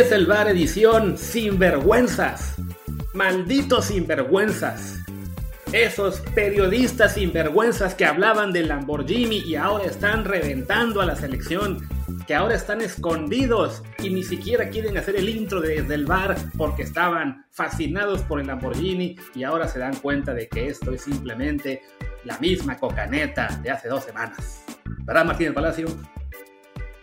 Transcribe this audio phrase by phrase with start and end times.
[0.00, 2.54] Desde el bar edición Sinvergüenzas.
[3.12, 4.98] Malditos sinvergüenzas.
[5.72, 11.86] Esos periodistas sinvergüenzas que hablaban del Lamborghini y ahora están reventando a la selección,
[12.26, 16.84] que ahora están escondidos y ni siquiera quieren hacer el intro desde el bar porque
[16.84, 21.82] estaban fascinados por el Lamborghini y ahora se dan cuenta de que esto es simplemente
[22.24, 24.64] la misma cocaneta de hace dos semanas.
[25.04, 25.88] ¿Verdad, Martín Palacio?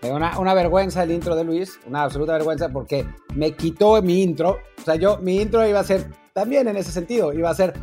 [0.03, 4.59] Una, una, vergüenza el intro de Luis, una absoluta vergüenza porque me quitó mi intro.
[4.79, 7.73] O sea, yo, mi intro iba a ser también en ese sentido, iba a ser.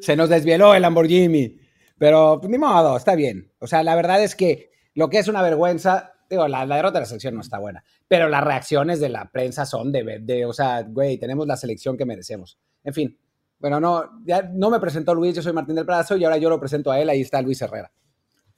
[0.00, 1.58] se nos desvieló el Lamborghini.
[1.98, 3.52] Pero ni modo, está bien.
[3.58, 6.98] O sea, la verdad es que lo que es una vergüenza, digo, la, la derrota
[6.98, 10.46] de la selección no está buena, pero las reacciones de la prensa son de, de,
[10.46, 12.58] o sea, güey, tenemos la selección que merecemos.
[12.82, 13.18] En fin,
[13.64, 16.50] bueno, no, ya no me presentó Luis, yo soy Martín del Prazo y ahora yo
[16.50, 17.90] lo presento a él, ahí está Luis Herrera.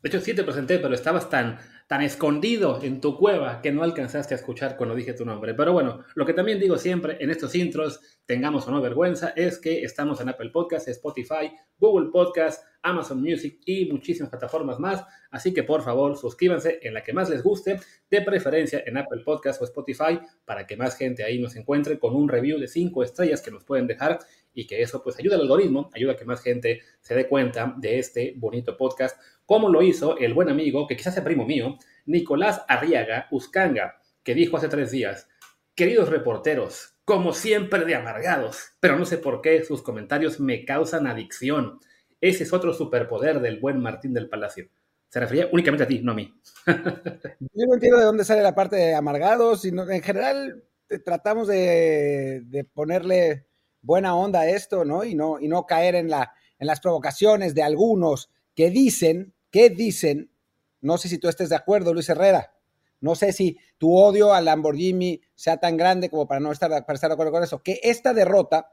[0.03, 3.85] De hecho, sí te presenté, pero estabas tan, tan escondido en tu cueva que no
[3.85, 5.55] alcanzaste a escuchar cuando dije tu nombre.
[5.55, 9.61] Pero bueno, lo que también digo siempre en estos intros, tengamos o no vergüenza, es
[9.61, 15.05] que estamos en Apple Podcasts, Spotify, Google Podcasts, Amazon Music y muchísimas plataformas más.
[15.31, 17.79] Así que por favor, suscríbanse en la que más les guste,
[18.11, 22.17] de preferencia en Apple Podcasts o Spotify, para que más gente ahí nos encuentre con
[22.17, 24.19] un review de 5 estrellas que nos pueden dejar
[24.57, 27.75] y que eso pues ayuda al algoritmo, ayuda a que más gente se dé cuenta
[27.77, 31.79] de este bonito podcast, como lo hizo el buen amigo, que quizás sea primo mío,
[32.07, 35.29] Nicolás Arriaga Uscanga, que dijo hace tres días,
[35.75, 41.07] queridos reporteros, como siempre de amargados, pero no sé por qué sus comentarios me causan
[41.07, 41.79] adicción.
[42.23, 44.71] Ese es otro superpoder del buen Martín del Palacio.
[45.11, 46.35] Se refería únicamente a ti, no a mí.
[46.67, 51.47] Yo no entiendo de dónde sale la parte de amargados, sino en general eh, tratamos
[51.47, 53.46] de, de ponerle
[53.87, 55.05] buena onda esto, ¿no?
[55.05, 59.71] Y no, y no caer en, la, en las provocaciones de algunos que dicen, que
[59.71, 60.33] dicen,
[60.81, 62.53] no sé si tú estés de acuerdo, Luis Herrera,
[63.01, 66.95] no sé si tu odio al Lamborghini sea tan grande como para no estar, para
[66.95, 68.73] estar de acuerdo con eso, que esta derrota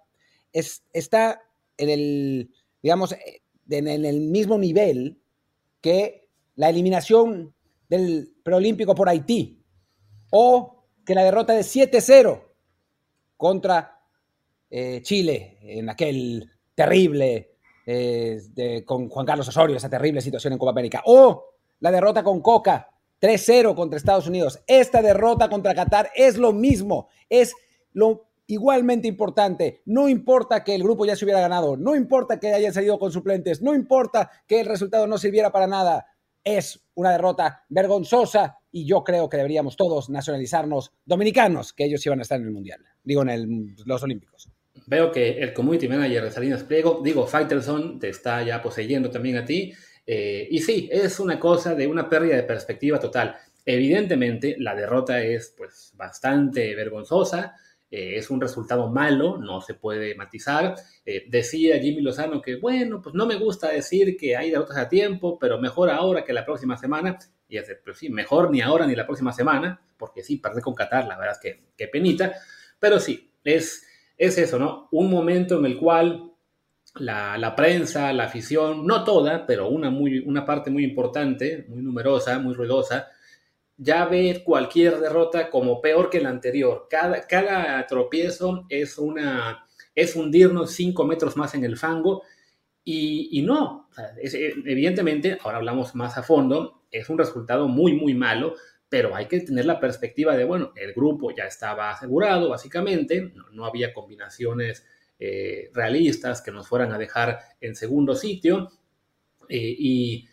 [0.51, 1.43] es, está
[1.77, 2.51] en el,
[2.81, 3.15] digamos,
[3.69, 5.21] en el mismo nivel
[5.79, 7.53] que la eliminación
[7.87, 9.63] del preolímpico por Haití
[10.31, 12.43] o que la derrota de 7-0
[13.37, 14.02] contra
[14.75, 18.41] eh, Chile en aquel terrible, eh,
[18.83, 21.03] con Juan Carlos Osorio, esa terrible situación en Copa América.
[21.05, 21.45] O
[21.79, 22.89] la derrota con Coca,
[23.21, 24.63] 3-0 contra Estados Unidos.
[24.65, 27.53] Esta derrota contra Qatar es lo mismo, es
[27.91, 29.83] lo igualmente importante.
[29.85, 33.11] No importa que el grupo ya se hubiera ganado, no importa que hayan salido con
[33.11, 36.07] suplentes, no importa que el resultado no sirviera para nada.
[36.43, 42.17] Es una derrota vergonzosa y yo creo que deberíamos todos nacionalizarnos dominicanos, que ellos iban
[42.17, 44.52] a estar en el Mundial, digo en el, los Olímpicos.
[44.85, 49.37] Veo que el community manager de Salinas Pliego, digo, Fighterson, te está ya poseyendo también
[49.37, 49.73] a ti.
[50.05, 53.35] Eh, y sí, es una cosa de una pérdida de perspectiva total.
[53.65, 57.55] Evidentemente, la derrota es pues bastante vergonzosa,
[57.89, 60.75] eh, es un resultado malo, no se puede matizar.
[61.05, 64.89] Eh, decía Jimmy Lozano que, bueno, pues no me gusta decir que hay derrotas a
[64.89, 67.17] tiempo, pero mejor ahora que la próxima semana.
[67.47, 70.73] Y es pero sí, mejor ni ahora ni la próxima semana, porque sí, perder con
[70.73, 72.33] Qatar, la verdad es que, que penita.
[72.79, 73.85] Pero sí, es
[74.25, 74.87] es eso, ¿no?
[74.91, 76.31] Un momento en el cual
[76.95, 82.39] la, prensa, la afición, no toda, pero una, muy, una parte muy importante, muy numerosa,
[82.39, 83.07] muy ruidosa,
[83.75, 86.87] ya ve cualquier derrota como peor que la anterior.
[86.89, 92.23] Cada, cada tropiezo es, una, es hundirnos cinco metros más en el fango
[92.85, 93.89] y, no,
[94.65, 98.55] evidentemente, ahora hablamos más a fondo, es un resultado muy, muy malo,
[98.93, 103.65] pero hay que tener la perspectiva de, bueno, el grupo ya estaba asegurado, básicamente, no,
[103.65, 104.85] había combinaciones
[105.17, 108.69] eh, realistas que nos fueran a dejar en segundo sitio,
[109.49, 110.29] eh, y,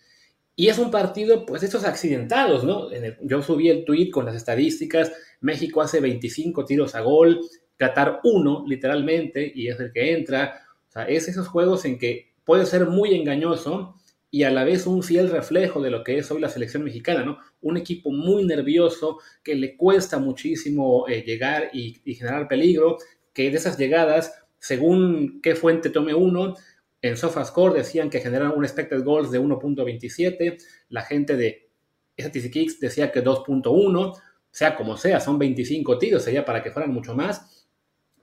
[0.58, 2.90] es un partido, pues, estos accidentados, ¿no?
[3.22, 7.40] yo subí el tweet con las estadísticas, México hace 25 tiros a gol,
[7.78, 12.34] Qatar 1, literalmente, y es el que entra, o sea, es esos juegos en que
[12.44, 13.96] puede ser muy engañoso,
[14.30, 17.24] y a la vez un fiel reflejo de lo que es hoy la selección mexicana,
[17.24, 17.38] ¿no?
[17.60, 22.98] Un equipo muy nervioso, que le cuesta muchísimo eh, llegar y, generar peligro,
[23.32, 26.54] que de esas llegadas, según qué fuente tome uno,
[27.02, 31.70] en SofaScore decían que generan un expected goals de 1.27, la gente de
[32.18, 37.14] Statistics decía que 2.1, sea como sea, son 25 tiros, sería para que fueran mucho
[37.14, 37.66] más,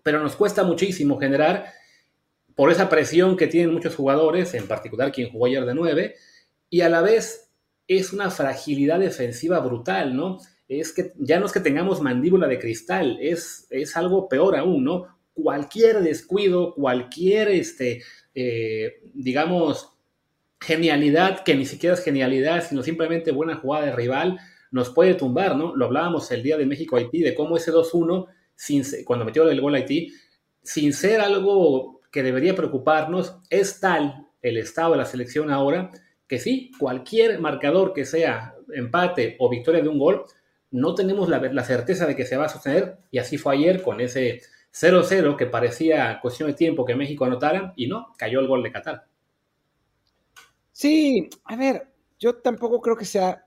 [0.04, 1.66] pero nos cuesta muchísimo generar
[2.58, 6.16] por esa presión que tienen muchos jugadores, en particular quien jugó ayer de 9,
[6.72, 7.52] y a la vez
[7.88, 10.40] es una fragilidad defensiva brutal, ¿no?
[10.68, 14.84] Es que ya no es que tengamos mandíbula de cristal, es, es algo peor aún,
[14.84, 15.06] ¿no?
[15.36, 18.02] Cualquier descuido, cualquier, este,
[18.34, 19.94] eh, digamos,
[20.60, 24.40] genialidad, que ni siquiera es genialidad, sino simplemente buena jugada de rival,
[24.72, 25.76] nos puede tumbar, ¿no?
[25.76, 28.26] Lo hablábamos el día de México-Haití, de cómo ese 2-1,
[29.06, 30.12] cuando metió el gol Haití,
[30.64, 35.92] sin ser algo que debería preocuparnos, es tal el estado de la selección ahora
[36.28, 40.26] que sí, cualquier marcador que sea empate o victoria de un gol,
[40.72, 44.02] no tenemos la, certeza de que se va a sostener y así fue ayer con
[44.02, 44.42] ese
[44.74, 48.72] 0-0 que parecía cuestión de tiempo que México anotara y no, cayó el gol de
[48.72, 49.06] Qatar.
[50.72, 51.88] Sí, a ver,
[52.18, 53.46] yo tampoco creo que sea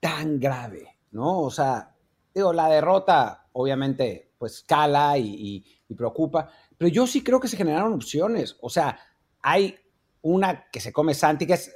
[0.00, 1.42] tan grave, ¿no?
[1.42, 1.94] O sea,
[2.34, 5.64] digo, la derrota obviamente pues cala y,
[5.96, 6.50] preocupa,
[6.82, 8.98] pero yo sí creo que se generaron opciones, o sea,
[9.40, 9.76] hay
[10.20, 11.72] una que se come Santi, que es,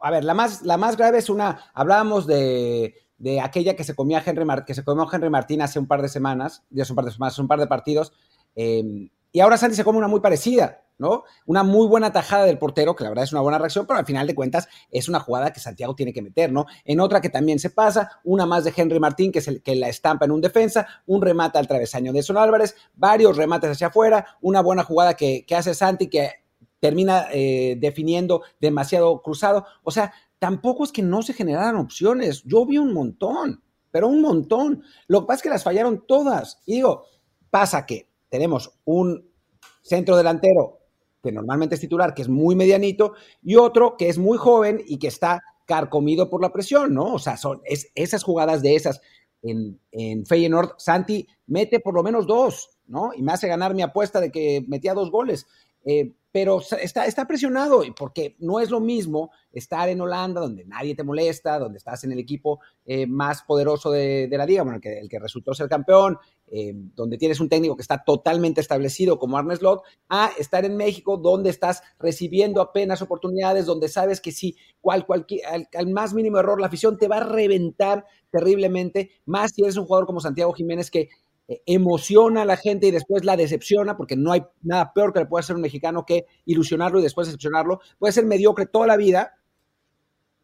[0.00, 3.94] a ver, la más, la más grave es una, hablábamos de, de aquella que se
[3.94, 7.04] comía Henry que se comió Henry Martín hace un par de semanas, hace un par
[7.04, 8.14] de semanas, un par de partidos,
[8.54, 11.24] eh, y ahora Santi se come una muy parecida, ¿no?
[11.46, 14.06] Una muy buena tajada del portero, que la verdad es una buena reacción, pero al
[14.06, 16.66] final de cuentas es una jugada que Santiago tiene que meter, ¿no?
[16.84, 19.76] En otra que también se pasa, una más de Henry Martín, que es el que
[19.76, 23.88] la estampa en un defensa, un remate al travesaño de Son Álvarez, varios remates hacia
[23.88, 26.30] afuera, una buena jugada que, hace Santi que
[26.80, 29.66] termina eh, definiendo demasiado cruzado.
[29.82, 32.42] O sea, tampoco es que no se generaran opciones.
[32.44, 34.82] Yo vi un montón, pero un montón.
[35.08, 36.60] Lo que pasa es que las fallaron todas.
[36.66, 37.04] Y digo,
[37.50, 39.30] pasa que tenemos un
[39.82, 40.80] centro delantero
[41.26, 44.98] que normalmente es titular, que es muy medianito, y otro que es muy joven y
[44.98, 47.14] que está carcomido por la presión, ¿no?
[47.14, 47.60] O sea, son
[47.94, 49.00] esas jugadas de esas
[49.42, 53.12] en, en Feyenoord, Santi mete por lo menos dos, ¿no?
[53.14, 55.46] Y me hace ganar mi apuesta de que metía dos goles.
[55.84, 60.94] Eh, pero está, está presionado porque no es lo mismo estar en Holanda, donde nadie
[60.94, 64.98] te molesta, donde estás en el equipo eh, más poderoso de, la liga, bueno, que,
[64.98, 69.36] el que resultó ser campeón, eh, donde tienes un técnico que está totalmente establecido como
[69.36, 74.56] Arne Slot, a estar en México, donde estás recibiendo apenas oportunidades, donde sabes que si
[74.80, 79.62] cual, cualquier, al, más mínimo error la afición te va a reventar terriblemente, más si
[79.62, 81.08] eres un jugador como Santiago Jiménez que
[81.48, 85.20] eh, emociona a la gente y después la decepciona, porque no hay nada peor que
[85.20, 87.80] le pueda hacer un mexicano que ilusionarlo y después decepcionarlo.
[87.98, 89.34] Puede ser mediocre toda la vida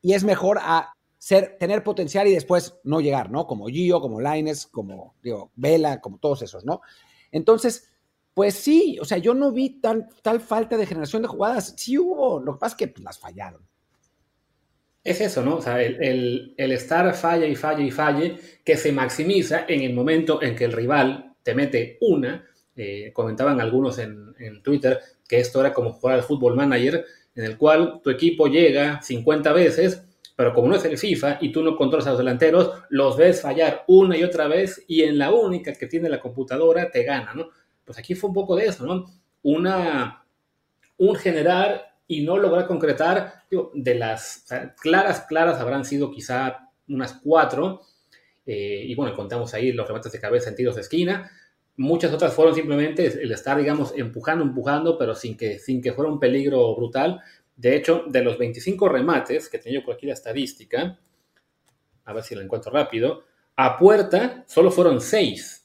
[0.01, 3.47] y es mejor a ser, tener potencial y después no llegar, ¿no?
[3.47, 6.81] Como Gio, como Laines, como, digo, Vela, como todos esos, ¿no?
[7.31, 7.93] Entonces,
[8.35, 11.75] pues sí, o sea, yo no vi tal, tal falta de generación de jugadas.
[11.77, 13.63] Sí hubo, lo que pasa es que pues, las fallaron.
[15.05, 15.59] Es eso, ¿no?
[15.59, 20.43] O sea, el, estar falla y falla y falle, que se maximiza en el momento
[20.43, 22.45] en que el rival te mete una.
[22.75, 24.33] Eh, comentaban algunos en,
[24.65, 24.99] Twitter
[25.29, 27.05] que esto era como jugar al fútbol manager,
[27.37, 30.03] en el cual tu equipo llega 50 veces,
[30.43, 33.43] pero como no es el FIFA y tú no controlas a los delanteros, los ves
[33.43, 37.33] fallar una y otra vez y en la única que tiene la computadora te gana,
[37.33, 37.51] ¿no?
[37.85, 39.05] Pues aquí fue un poco de eso, ¿no?
[39.43, 40.25] Una,
[40.99, 44.45] un generar y no lograr concretar, de las
[44.81, 47.83] claras, claras habrán sido quizá unas cuatro,
[48.45, 51.31] eh, y bueno, contamos ahí los remates de cabeza en tiros de esquina,
[51.77, 56.11] muchas otras fueron simplemente el estar, digamos, empujando, empujando, pero sin que, sin que fuera
[56.11, 57.21] un peligro brutal.
[57.63, 60.99] De hecho, de los 25 remates, que tenía por aquí la estadística,
[62.05, 63.23] a ver si la encuentro rápido,
[63.55, 65.61] a puerta solo fueron 6.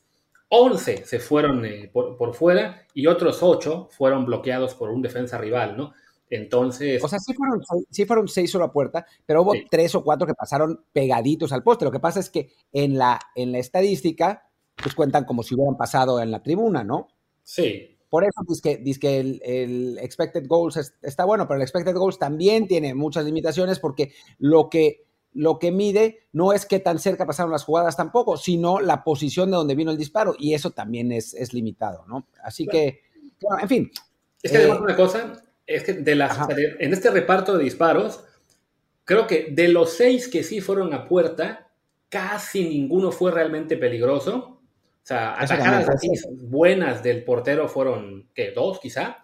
[0.50, 5.39] 11 se fueron eh, por, por, fuera y otros 8 fueron bloqueados por un defensa
[5.39, 5.94] rival, ¿no?
[6.30, 7.04] Entonces.
[7.04, 10.27] O sea, sí fueron, sí fueron seis a la puerta, pero hubo tres o cuatro
[10.27, 11.86] que pasaron pegaditos al poste.
[11.86, 15.77] Lo que pasa es que en la, en la estadística, pues cuentan como si hubieran
[15.77, 17.08] pasado en la tribuna, ¿no?
[17.42, 17.97] Sí.
[18.10, 22.20] Por eso dice que, que el, el, expected goals está bueno, pero el expected goals
[22.20, 27.26] también tiene muchas limitaciones porque lo que, lo que mide no es qué tan cerca
[27.26, 31.12] pasaron las jugadas tampoco, sino la posición de donde vino el disparo, y eso también
[31.12, 32.28] es, es limitado, ¿no?
[32.44, 33.02] Así que,
[33.42, 33.92] bueno, en fin.
[34.42, 35.34] Es que además eh, una cosa,
[35.66, 38.24] es que de las, en este reparto de disparos,
[39.04, 41.70] creo que de los seis que sí fueron a puerta,
[42.10, 44.57] casi ninguno fue realmente peligroso.
[45.08, 48.52] O sea, atajadas así buenas del portero fueron, ¿qué?
[48.52, 49.20] Dos quizá.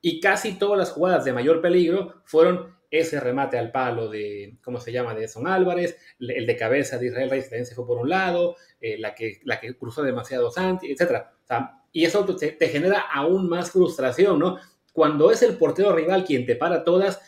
[0.00, 4.78] Y casi todas las jugadas de mayor peligro fueron ese remate al palo de, ¿cómo
[4.78, 8.10] se llama?, de Son Álvarez, el de cabeza de Israel Reyes se fue por un
[8.10, 11.24] lado, eh, la, que, la que cruzó demasiado Santi, etc.
[11.42, 14.58] O sea, y eso te genera aún más frustración, ¿no?
[14.92, 17.20] Cuando es el portero rival quien te para todas,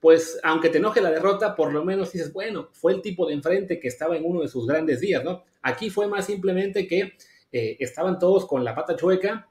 [0.00, 3.34] pues aunque te enoje la derrota, por lo menos dices, bueno, fue el tipo de
[3.34, 5.44] enfrente que estaba en uno de sus grandes días, ¿no?
[5.62, 7.12] Aquí fue más simplemente que
[7.52, 9.48] eh, estaban todos con la pata chueca,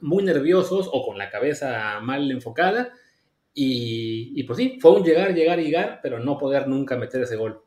[0.00, 2.92] muy nerviosos o con la cabeza mal enfocada.
[3.54, 7.62] Y, pues sí, fue un llegar, llegar, llegar, pero no poder nunca meter ese gol.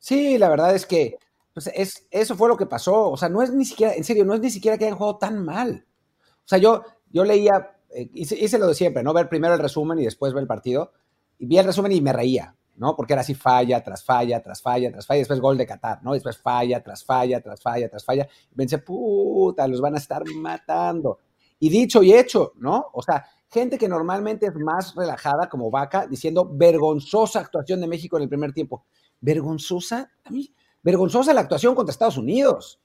[0.00, 1.18] Sí, la verdad es que
[1.54, 3.10] pues es, eso fue lo que pasó.
[3.10, 5.18] O sea, no es ni siquiera, en serio, no es ni siquiera que hayan jugado
[5.18, 5.86] tan mal.
[6.20, 9.12] O sea, yo, yo leía eh, hice, lo de siempre, ¿no?
[9.14, 10.92] Ver primero el resumen y después ver el partido.
[11.38, 12.94] Y vi el resumen y me reía, ¿no?
[12.94, 16.12] Porque era así falla, tras falla, tras falla, tras falla, después gol de Qatar, ¿no?
[16.12, 18.28] Después falla, tras falla, tras falla, tras falla.
[18.50, 21.18] Y pensé, puta, los van a estar matando.
[21.58, 22.86] Y dicho y hecho, ¿no?
[22.92, 28.16] O sea, gente que normalmente es más relajada como vaca, diciendo vergonzosa actuación de México
[28.16, 28.84] en el primer tiempo.
[29.20, 32.80] Vergonzosa, a mí, vergonzosa la actuación contra Estados Unidos.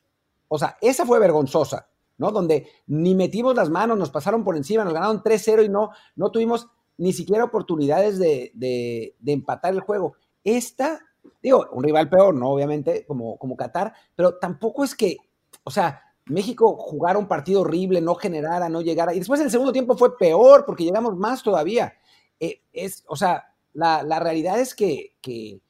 [0.47, 2.31] O sea, esa fue vergonzosa, ¿no?
[2.31, 6.31] Donde ni metimos las manos, nos pasaron por encima, nos ganaron 3-0 y no, no
[6.31, 10.15] tuvimos ni siquiera oportunidades de, de, empatar el juego.
[10.43, 10.99] Esta,
[11.41, 12.51] digo, un rival peor, ¿no?
[12.51, 15.17] Obviamente, como, como Qatar, pero tampoco es que,
[15.63, 19.13] o sea, México jugara un partido horrible, no generara, no llegara.
[19.13, 21.93] Y después el segundo tiempo fue peor porque llegamos más todavía.
[22.39, 25.61] Eh, es, o sea, la, la realidad es que, que,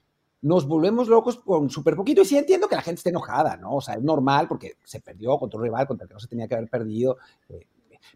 [0.44, 2.22] nos volvemos locos con súper poquito.
[2.22, 3.77] Y sí entiendo que la gente esté enojada, ¿no?
[3.77, 6.27] O sea, es normal porque se perdió contra un rival contra el que no se
[6.27, 7.18] tenía que haber perdido.
[7.48, 7.65] Eh,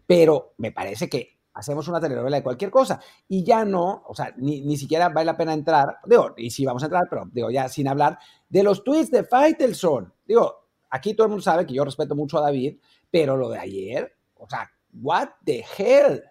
[0.06, 4.32] pero me parece que hacemos una telenovela de cualquier cosa y ya no, o sea,
[4.36, 7.50] ni, ni, siquiera vale la pena entrar, digo, y sí vamos a entrar, pero digo,
[7.50, 8.16] ya sin hablar
[8.48, 10.12] de los tweets de Faitelson.
[10.24, 12.78] Digo, aquí todo el mundo sabe que yo respeto mucho a David,
[13.10, 14.70] pero lo de ayer, o sea,
[15.02, 16.22] what the hell?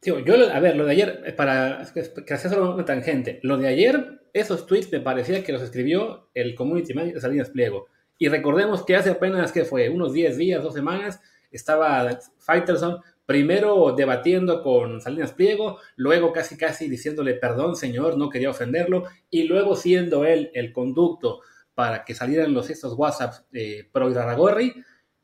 [0.00, 1.84] Tío, yo, a ver, lo de ayer, para
[2.26, 6.30] que hacer solo una tangente, lo de ayer, esos tweets me parecía que los escribió
[6.32, 7.86] el community manager Salinas Pliego.
[8.18, 9.90] Y recordemos que hace apenas, que fue?
[9.90, 11.20] Unos 10 días, dos semanas,
[11.50, 18.50] estaba Fighterson primero debatiendo con Salinas Pliego, luego casi casi diciéndole perdón señor, no quería
[18.50, 21.40] ofenderlo, y luego siendo él el conducto
[21.74, 24.72] para que salieran los estos WhatsApps eh, pro Iraragorri.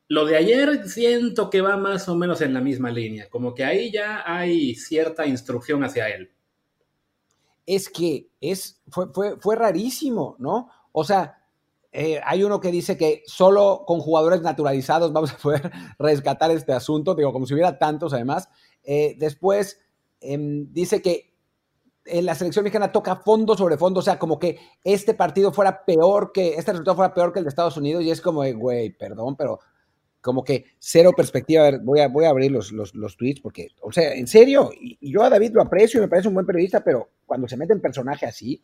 [0.09, 3.63] Lo de ayer siento que va más o menos en la misma línea, como que
[3.63, 6.29] ahí ya hay cierta instrucción hacia él.
[7.65, 10.69] Es que es, fue, fue, fue rarísimo, ¿no?
[10.91, 11.42] O sea,
[11.93, 16.73] eh, hay uno que dice que solo con jugadores naturalizados vamos a poder rescatar este
[16.73, 18.49] asunto, digo, como si hubiera tantos además.
[18.83, 19.79] Eh, después
[20.19, 21.33] em, dice que
[22.05, 25.85] en la selección mexicana toca fondo sobre fondo, o sea, como que este partido fuera
[25.85, 28.89] peor que, este resultado fuera peor que el de Estados Unidos y es como, güey,
[28.89, 29.59] perdón, pero
[30.19, 31.61] como que cero perspectiva.
[31.61, 34.25] A ver, voy a, voy a abrir los, los, los tweets porque, o sea, en
[34.25, 37.47] serio, y, yo a David lo aprecio y me parece un buen periodista, pero cuando
[37.47, 38.63] se mete en personaje así,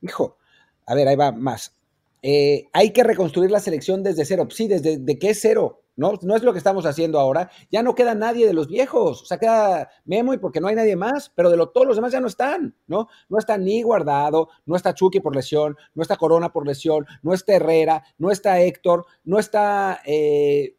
[0.00, 0.36] hijo,
[0.84, 1.76] a ver, ahí va más.
[2.22, 4.48] Eh, hay que reconstruir la selección desde cero.
[4.50, 5.82] Sí, desde de qué cero.
[5.96, 6.12] ¿no?
[6.22, 7.50] No es lo que estamos haciendo ahora.
[7.70, 9.22] Ya no queda nadie de los viejos.
[9.22, 11.96] O sea, queda Memo y porque no hay nadie más, pero de lo, todos los
[11.96, 13.08] demás ya no están, ¿no?
[13.28, 17.32] No está ni Guardado, no está Chucky por lesión, no está Corona por lesión, no
[17.32, 20.00] está Herrera, no está Héctor, no está.
[20.04, 20.76] Eh,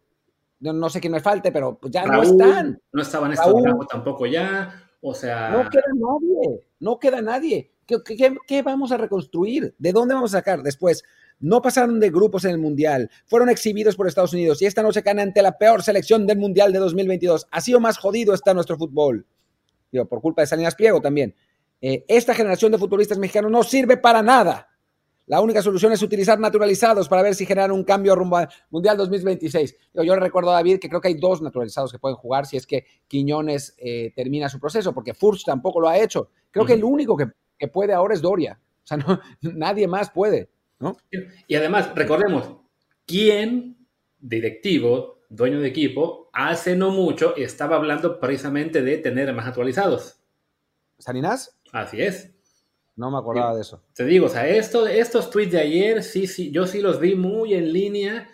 [0.59, 2.81] no, sé quién me falte, pero pues ya no están.
[2.91, 3.53] No estaban estos
[3.89, 4.83] tampoco ya.
[5.01, 5.49] O sea.
[5.49, 7.71] No queda nadie, no queda nadie.
[7.87, 9.73] Qué vamos a reconstruir?
[9.77, 11.03] ¿De dónde vamos a sacar después?
[11.39, 15.03] no pasaron de grupos en el Mundial, fueron exhibidos por Estados Unidos y esta noche
[15.03, 17.47] caen ante la peor selección del Mundial de 2022.
[17.51, 19.25] Ha sido más jodido está nuestro fútbol.
[19.91, 21.35] Digo, por culpa de Salinas Pliego también.
[21.79, 24.69] Eh, esta generación de futbolistas mexicanos no sirve para nada.
[25.27, 28.95] La única solución es utilizar naturalizados para ver si generan un cambio rumbo al Mundial
[28.97, 29.75] 2026.
[29.93, 32.45] Yo, yo le recuerdo a David que creo que hay dos naturalizados que pueden jugar
[32.45, 36.29] si es que Quiñones eh, termina su proceso, porque Furch tampoco lo ha hecho.
[36.49, 37.25] Creo que el único que,
[37.57, 38.59] que, puede ahora es Doria.
[38.83, 40.49] O sea, no, nadie más puede.
[41.47, 42.51] Y además, recordemos,
[43.05, 43.87] ¿quién,
[44.19, 50.19] directivo, dueño de equipo, hace no mucho estaba hablando precisamente de tener más actualizados?
[50.99, 51.57] ¿Salinas?
[51.71, 52.31] Así es.
[52.95, 53.83] No me acordaba de eso.
[53.93, 57.15] Te digo, o sea, esto, estos tweets de ayer, sí, sí, yo sí los vi
[57.15, 58.27] muy en línea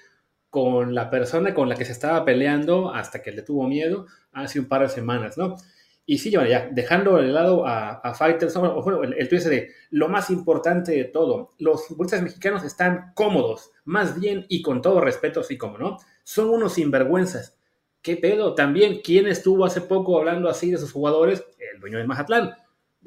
[0.50, 4.60] con la persona con la que se estaba peleando hasta que le tuvo miedo hace
[4.60, 5.58] un par de semanas, ¿no?
[6.06, 10.10] Y sí, ya, dejando de lado a, a Fighters, bueno, el, el tweet de lo
[10.10, 15.44] más importante de todo, los futbolistas mexicanos están cómodos, más bien y con todo respeto,
[15.44, 17.58] sí como no, son unos sinvergüenzas.
[18.02, 18.54] ¿Qué pedo?
[18.54, 21.46] También, ¿quién estuvo hace poco hablando así de sus jugadores?
[21.74, 22.54] El dueño de Mazatlán.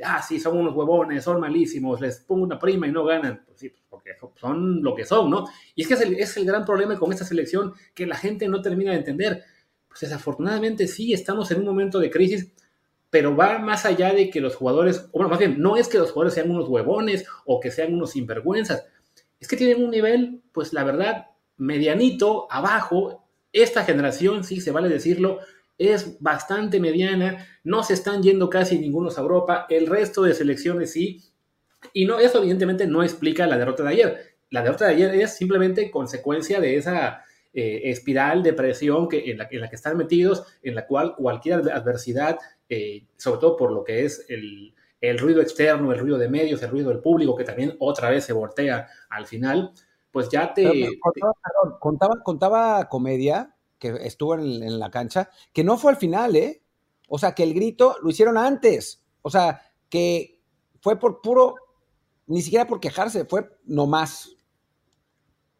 [0.03, 3.45] Ah, sí, son unos huevones, son malísimos, les pongo una prima y no ganan.
[3.47, 5.45] Pues sí, porque son lo que son, ¿no?
[5.75, 8.49] Y es que es el, es el gran problema con esta selección que la gente
[8.49, 9.45] no termina de entender.
[9.87, 12.55] Pues desafortunadamente sí, estamos en un momento de crisis
[13.10, 15.98] pero va más allá de que los jugadores, o bueno, más bien, no es que
[15.98, 18.86] los jugadores sean unos huevones o que sean unos sinvergüenzas,
[19.38, 23.28] es que tienen un nivel, pues la verdad, medianito, abajo.
[23.52, 25.40] Esta generación, sí, se vale decirlo,
[25.78, 30.92] es bastante mediana, no se están yendo casi ningunos a Europa, el resto de selecciones
[30.92, 31.22] sí,
[31.92, 34.36] y no, eso evidentemente no explica la derrota de ayer.
[34.50, 37.22] La derrota de ayer es simplemente consecuencia de esa
[37.56, 41.16] eh, espiral de presión que, en, la, en la que están metidos, en la cual
[41.16, 44.75] cualquier adversidad eh, sobre todo por lo que es el,
[45.18, 48.32] ruido externo, el ruido de medios, el ruido del público, que también otra vez se
[48.32, 49.72] voltea al final,
[50.10, 50.98] pues ya te...
[51.78, 56.62] contaba, contaba, comedia, que estuvo en, la cancha, que no fue al final, ¿eh?
[57.08, 59.04] O sea, que el grito lo hicieron antes.
[59.22, 60.40] O sea, que
[60.80, 61.54] fue por puro,
[62.26, 64.34] ni siquiera por quejarse, fue nomás.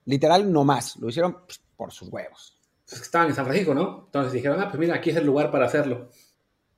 [0.07, 0.97] Literal, nomás.
[0.97, 2.59] Lo hicieron pues, por sus huevos.
[2.89, 4.05] Pues estaban en San Francisco, ¿no?
[4.07, 6.11] Entonces dijeron, ah, pues mira, aquí es el lugar para hacerlo.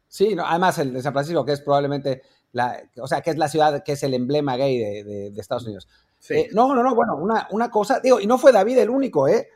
[0.07, 3.37] Sí, no, además el de San Francisco, que es probablemente la, o sea, que es
[3.37, 5.87] la ciudad que es el emblema gay de, Estados Unidos.
[6.31, 9.29] Eh, no, no, no, bueno, una, una, cosa, digo, y no fue David el único,
[9.29, 9.49] ¿eh?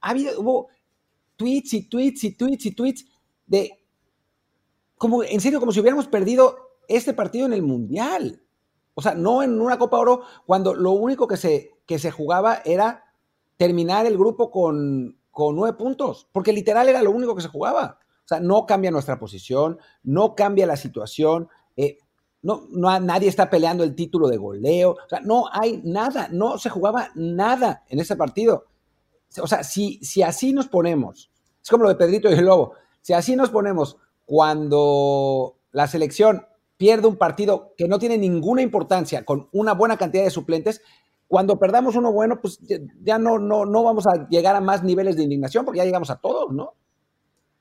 [0.00, 0.68] Ha habido, hubo
[1.36, 3.06] tweets y tweets y tweets y tweets
[3.46, 3.70] de,
[4.96, 6.56] como, en serio, como si hubiéramos perdido
[6.88, 8.42] este partido en el Mundial.
[8.94, 12.60] O sea, no en una Copa Oro, cuando lo único que se, que se jugaba
[12.64, 13.09] era
[13.60, 17.98] terminar el grupo con, con nueve puntos, porque literal era lo único que se jugaba.
[18.24, 21.98] O sea, no cambia nuestra posición, no cambia la situación, eh,
[22.40, 27.10] no, no, nadie está peleando el título de goleo, no hay nada, no se jugaba
[27.14, 28.64] nada en ese partido.
[29.42, 31.30] O sea, si, si así nos ponemos,
[31.62, 36.46] es como lo de Pedrito y el Lobo, si así nos ponemos cuando la selección
[36.78, 40.80] pierde un partido que no tiene ninguna importancia con una buena cantidad de suplentes,
[41.30, 42.58] cuando perdamos uno bueno, pues
[43.04, 46.10] ya no, no, no vamos a llegar a más niveles de indignación porque ya llegamos
[46.10, 46.74] a todos, ¿no?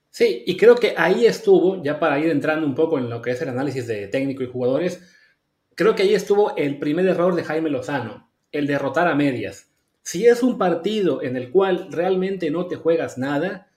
[0.09, 3.29] Sí, y creo que ahí estuvo, ya para ir entrando un poco en lo que
[3.29, 5.15] es el análisis de técnico y jugadores,
[5.75, 9.71] creo que ahí estuvo el primer error de Jaime Lozano, el derrotar a medias.
[10.01, 13.69] Si es un partido en el cual realmente no te juegas nada,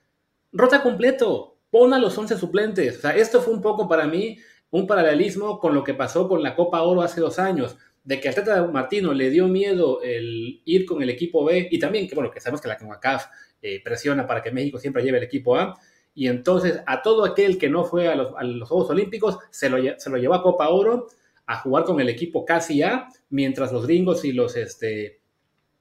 [0.53, 2.97] rota completo, pon a los 11 suplentes.
[2.97, 4.39] O sea, esto fue un poco para mí
[4.71, 8.29] un paralelismo con lo que pasó con la Copa Oro hace dos años, de que
[8.29, 12.15] a Teta Martino le dio miedo el ir con el equipo B y también que,
[12.15, 13.27] bueno, que sabemos que la CONCACAF
[13.63, 15.79] eh, presiona para que México siempre lleve el equipo A
[16.15, 20.11] y entonces a todo aquel que no fue a los, Juegos Olímpicos se lo, se
[20.11, 21.09] lo, llevó a Copa Oro
[21.47, 25.21] a jugar con el equipo casi A, mientras los gringos y los este,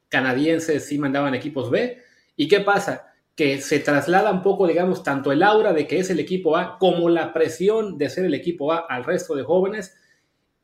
[0.10, 2.02] canadienses sí mandaban equipos B.
[2.36, 3.14] ¿Y qué pasa?
[3.36, 6.78] Que se traslada un poco, digamos, tanto el aura de que es el equipo A
[6.78, 9.96] como la presión de ser el equipo A al resto de jóvenes.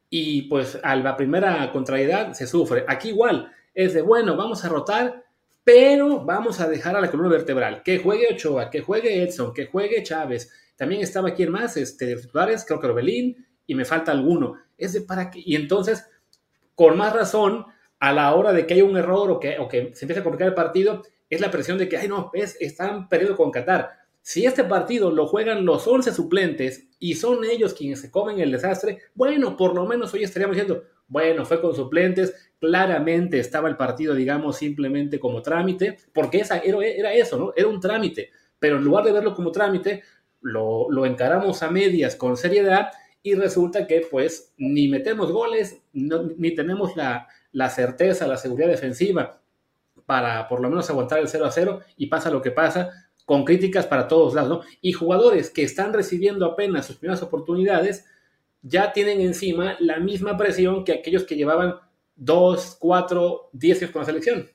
[0.10, 2.86] Y pues a la primera contrariedad se sufre.
[2.88, 5.28] Aquí igual, es de, bueno, vamos a rotar
[5.68, 7.84] pero vamos a dejar a la columna vertebral.
[7.84, 10.50] Que juegue Ochoa, que juegue Edson, que juegue Chávez.
[10.78, 14.56] También estaba aquí más, este, titulares, creo que Orbelín, y me falta alguno.
[14.78, 15.42] Es de para qué.
[15.46, 16.08] Y entonces,
[16.74, 17.66] con más razón,
[18.00, 20.24] a la hora de que hay un error o que, o que se empieza a
[20.24, 23.92] complicar el partido, es la presión de que, ay, no, ves, están perdiendo con Qatar.
[24.28, 28.52] Si este partido lo juegan los 11 suplentes y son ellos quienes se comen el
[28.52, 33.78] desastre, bueno, por lo menos hoy estaríamos diciendo, bueno, fue con suplentes, claramente estaba el
[33.78, 37.54] partido, digamos, simplemente como trámite, porque esa era, eso, ¿no?
[37.56, 40.04] Era un trámite, pero en lugar de verlo como trámite,
[40.42, 42.92] lo, encaramos a medias con seriedad
[43.24, 49.40] y resulta que pues ni metemos goles, ni tenemos la, la certeza, la seguridad defensiva
[50.06, 53.44] para por lo menos aguantar el 0 a 0 y pasa lo que pasa, con
[53.44, 54.62] críticas para todos lados, ¿no?
[54.80, 58.06] Y jugadores que están recibiendo apenas sus primeras oportunidades,
[58.62, 61.76] ya tienen encima la misma presión que aquellos que llevaban
[62.16, 64.50] dos, cuatro, diez años con la selección.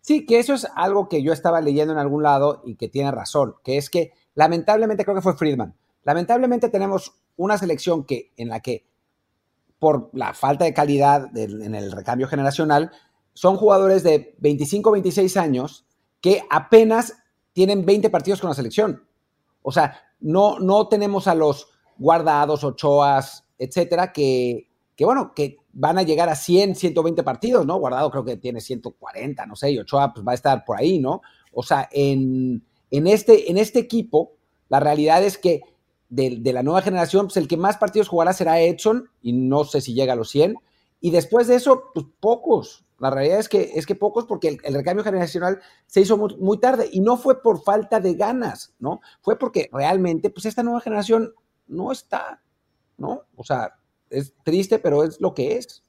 [0.00, 3.10] Sí, que eso es algo que yo estaba leyendo en algún lado y que tiene
[3.10, 5.74] razón, que es que lamentablemente creo que fue Friedman.
[6.04, 8.86] Lamentablemente tenemos una selección que en la que
[9.78, 12.90] por la falta de calidad en el recambio generacional
[13.34, 15.84] son jugadores de 25, 26 años
[16.20, 17.14] que apenas
[17.52, 19.04] tienen 20 partidos con la selección.
[19.62, 25.98] O sea, no, no tenemos a los guardados, ochoas, etcétera, que, que, bueno, que van
[25.98, 27.78] a llegar a 100, 120 partidos, ¿no?
[27.78, 30.98] Guardado creo que tiene 140, no sé, y Ochoa pues va a estar por ahí,
[30.98, 31.22] ¿no?
[31.52, 34.32] O sea, en, en, este, en este equipo,
[34.68, 35.62] la realidad es que
[36.08, 39.64] de, de, la nueva generación, pues el que más partidos jugará será Edson, y no
[39.64, 40.56] sé si llega a los 100,
[41.00, 42.84] y después de eso, pues pocos.
[42.98, 46.88] La realidad es que, es que pocos, porque el, recambio generacional se hizo muy, tarde,
[46.90, 49.00] y no fue por falta de ganas, ¿no?
[49.20, 51.32] Fue porque realmente, pues esta nueva generación
[51.68, 52.42] no está,
[52.96, 53.26] ¿no?
[53.36, 53.74] O sea,
[54.10, 55.82] es triste, pero es lo que es.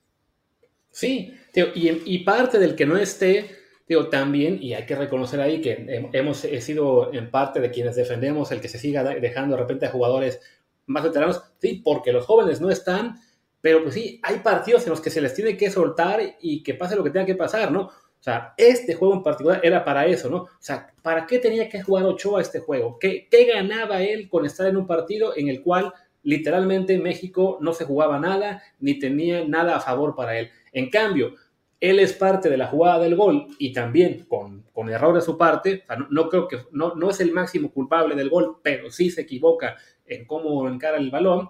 [0.91, 1.33] Sí,
[1.75, 3.49] y, parte del que no esté,
[3.87, 8.51] digo, también, y hay que reconocer ahí que hemos sido en parte de quienes defendemos
[8.51, 10.39] el que se siga dejando de repente a jugadores
[10.85, 13.19] más veteranos, sí, porque los jóvenes no están,
[13.61, 16.73] pero pues sí, hay partidos en los que se les tiene que soltar y que
[16.73, 17.81] pase lo que tenga que pasar, ¿no?
[17.81, 20.37] O sea, este juego en particular era para eso, ¿no?
[20.37, 22.97] O sea, ¿para qué tenía que jugar Ochoa este juego?
[22.99, 25.93] ¿Qué, ¿Qué, ganaba él con estar en un partido en el cual
[26.23, 30.49] literalmente México no se jugaba nada ni tenía nada a favor para él?
[30.73, 31.33] En cambio,
[31.79, 35.37] él es parte de la jugada del gol y también con, con error de su
[35.37, 38.91] parte, o sea, no, creo que, no, no es el máximo culpable del gol, pero
[38.91, 41.47] sí se equivoca en cómo encara el balón,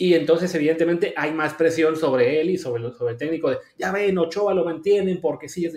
[0.00, 3.90] y entonces, evidentemente, hay más presión sobre él y sobre, sobre el técnico de, ya
[3.90, 5.74] ven, Ochoa lo mantienen porque sí, es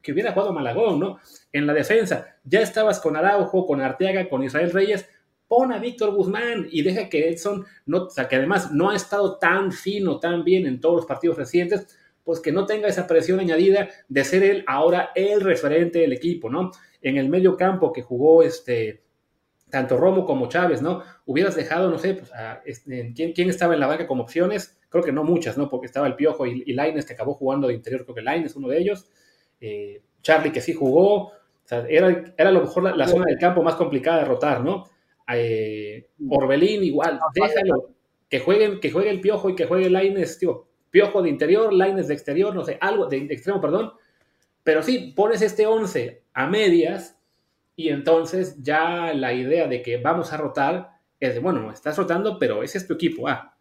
[0.00, 1.18] que hubiera jugado Malagón, ¿no?
[1.52, 5.08] En la defensa, ya estabas con Araujo, con Arteaga, con Israel Reyes,
[5.48, 8.96] pon a Víctor Guzmán y deja que Edson, no, o sea, que además no ha
[8.96, 13.08] estado tan fino, tan bien en todos los partidos recientes, pues que no tenga esa
[13.08, 16.70] presión añadida de ser él ahora el referente del equipo, ¿no?
[17.02, 19.03] En el medio campo que jugó este,
[19.74, 21.02] tanto Romo como Chávez, ¿no?
[21.26, 22.30] Hubieras dejado, no sé, pues,
[22.64, 24.78] este, ¿quién, estaba en la banca como opciones?
[24.88, 25.68] Creo que no muchas, ¿no?
[25.68, 28.54] Porque estaba el Piojo y, y Laines que acabó jugando de interior, creo que Laines
[28.54, 29.10] uno de ellos.
[29.60, 31.32] Eh, Charlie que sí jugó, o
[31.64, 34.84] sea, era, era a lo mejor la, zona del campo más complicada de rotar, ¿no?
[35.28, 37.90] Eh, Orbelín igual, déjalo,
[38.28, 42.06] que jueguen, que juegue el Piojo y que juegue Laines, tío, Piojo de interior, Lines
[42.06, 43.92] de exterior, no sé, algo de, extremo, perdón.
[44.62, 47.18] Pero sí, pones este 11 a medias
[47.76, 52.38] y entonces ya la idea de que vamos a rotar es de, bueno, estás rotando,
[52.38, 53.56] pero ese es tu equipo A.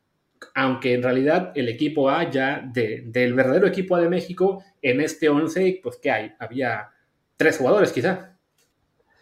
[0.55, 5.29] Aunque en realidad el equipo A ya del verdadero equipo A de México, en este
[5.29, 6.31] 11, pues ¿qué hay?
[6.39, 6.89] Había
[7.37, 8.37] tres jugadores quizá.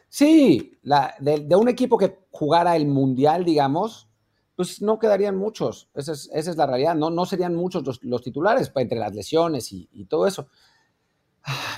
[0.09, 4.09] Sí, la, de, un equipo que jugara el Mundial, digamos,
[4.57, 5.89] pues no quedarían muchos.
[5.93, 6.95] Esa es, la realidad.
[6.95, 10.49] No, no serían muchos los, titulares pues, entre las lesiones y, todo eso.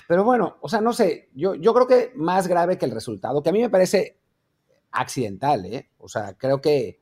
[0.08, 3.41] Pero bueno, o sea, no sé, yo, yo creo que más grave que el resultado,
[3.41, 4.17] que a mí me parece
[4.91, 5.89] accidental, ¿eh?
[5.97, 6.99] O sea, creo que,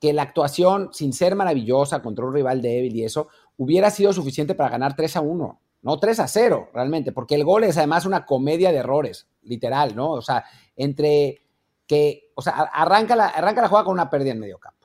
[0.00, 4.54] que la actuación, sin ser maravillosa contra un rival débil y eso, hubiera sido suficiente
[4.54, 8.06] para ganar 3 a 1, no 3 a 0, realmente, porque el gol es además
[8.06, 10.12] una comedia de errores, literal, ¿no?
[10.12, 10.44] O sea,
[10.76, 11.42] entre
[11.86, 14.75] que, o sea, arranca la, arranca la jugada con una pérdida en medio campo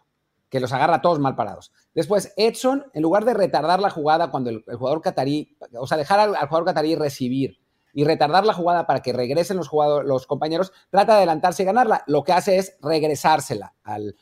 [0.52, 1.72] que los agarra todos mal parados.
[1.96, 6.20] Después, Edson, en lugar de retardar la jugada cuando el, jugador catarí, o sea, dejar
[6.20, 7.62] al, jugador catarí recibir
[7.94, 12.04] y retardar la jugada para que regresen los, los compañeros, trata de adelantarse y ganarla.
[12.06, 14.14] Lo que hace es regresársela al,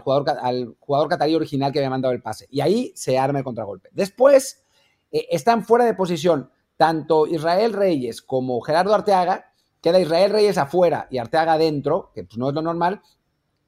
[0.00, 2.48] jugador, al jugador catarí original que había mandado el pase.
[2.50, 3.88] Y ahí se arma el contragolpe.
[3.92, 4.64] Después,
[5.12, 11.06] eh, están fuera de posición tanto Israel Reyes como Gerardo Arteaga, queda Israel Reyes afuera
[11.12, 13.02] y Arteaga adentro, que pues no es lo normal,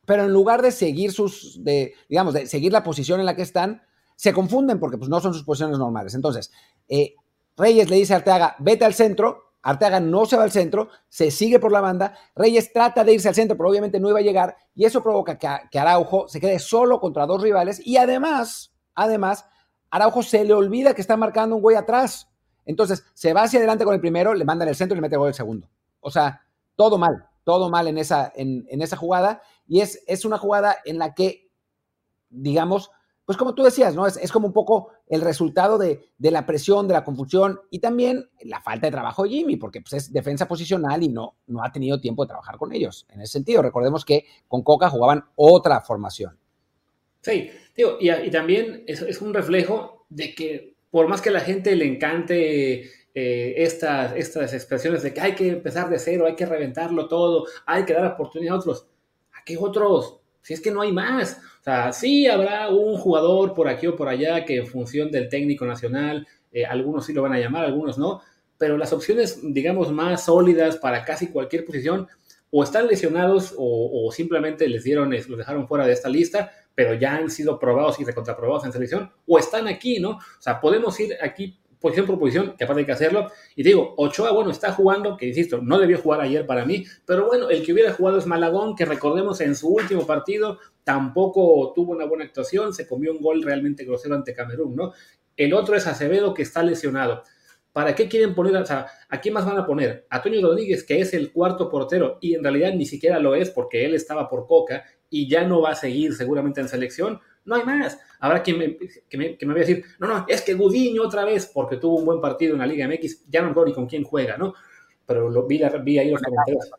[0.09, 3.43] pero en lugar de seguir sus, de, digamos, de seguir la posición en la que
[3.43, 3.83] están,
[4.17, 6.15] se confunden porque pues, no son sus posiciones normales.
[6.15, 6.51] Entonces,
[6.89, 7.15] eh,
[7.59, 11.31] Reyes le dice a Arteaga, vete al centro, Arteaga no se va al centro, se
[11.31, 14.23] sigue por la banda, Reyes trata de irse al centro, pero obviamente no iba a
[14.23, 19.45] llegar, y eso provoca que, Araujo se quede solo contra dos rivales, y además, además,
[19.91, 22.31] Araujo se le olvida que está marcando un güey atrás.
[22.65, 25.03] Entonces, se va hacia adelante con el primero, le manda en el centro y le
[25.03, 25.69] mete el gol el segundo.
[26.01, 26.41] O sea,
[26.77, 29.41] todo mal todo mal en esa, en, esa jugada.
[29.69, 31.51] Y es, es, una jugada en la que,
[32.31, 32.91] digamos,
[33.25, 34.07] pues como tú decías, ¿no?
[34.07, 38.63] Es, como un poco el resultado de, la presión, de la confusión y también la
[38.63, 42.01] falta de trabajo de Jimmy, porque pues, es defensa posicional y no, no ha tenido
[42.01, 43.07] tiempo de trabajar con ellos.
[43.11, 46.39] En ese sentido, recordemos que con Coca jugaban otra formación.
[47.21, 51.41] Sí, digo, y, también es, es un reflejo de que por más que a la
[51.41, 56.37] gente le encante eh, estas, estas expresiones de que hay que empezar de cero, hay
[56.37, 58.87] que reventarlo todo, hay que dar oportunidad a otros.
[59.49, 60.21] ¿A qué otros?
[60.43, 61.41] Si es que no hay más.
[61.61, 65.31] O sea, sí habrá un jugador por aquí o por allá que en función del
[65.31, 68.21] técnico nacional, eh, algunos sí lo van a llamar, algunos no,
[68.59, 72.09] pero las opciones, digamos, más sólidas para casi cualquier posición,
[72.51, 77.17] o están lesionados o, simplemente les dieron, los dejaron fuera de esta lista, pero ya
[77.17, 80.11] han sido probados y recontraprobados en selección, o están aquí, ¿no?
[80.11, 83.31] O sea, podemos ir aquí posición por posición, que aparte hay que hacerlo.
[83.55, 87.27] Y digo, Ochoa, bueno, está jugando, que insisto, no debió jugar ayer para mí, pero
[87.27, 91.93] bueno, el que hubiera jugado es Malagón, que recordemos en su último partido tampoco tuvo
[91.93, 94.93] una buena actuación, se comió un gol realmente grosero ante Camerún, ¿no?
[95.37, 97.23] El otro es Acevedo, que está lesionado.
[97.73, 100.07] ¿Para qué quieren poner, o sea, a quién más van a poner?
[100.11, 103.51] A Toño Rodríguez, que es el cuarto portero, y en realidad ni siquiera lo es
[103.51, 107.57] porque él estaba por Coca y ya no va a seguir seguramente en selección no
[107.57, 107.99] hay más.
[108.21, 108.77] Habrá quien me,
[109.09, 111.79] que me, que me vaya a decir, no, no, es que Gudiño otra vez, porque
[111.79, 114.55] tuvo un buen partido en la Liga MX, ya no ni con quién juega, ¿no?
[115.07, 116.71] Pero lo, vi, vi ahí los comentarios.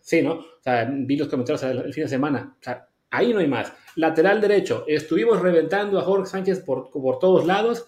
[0.00, 0.32] Sí, ¿no?
[0.32, 2.56] O sea, vi los comentarios el, fin de semana.
[2.60, 3.72] O sea, ahí no hay más.
[3.94, 7.86] Lateral derecho, estuvimos reventando a Jorge Sánchez por, por todos lados.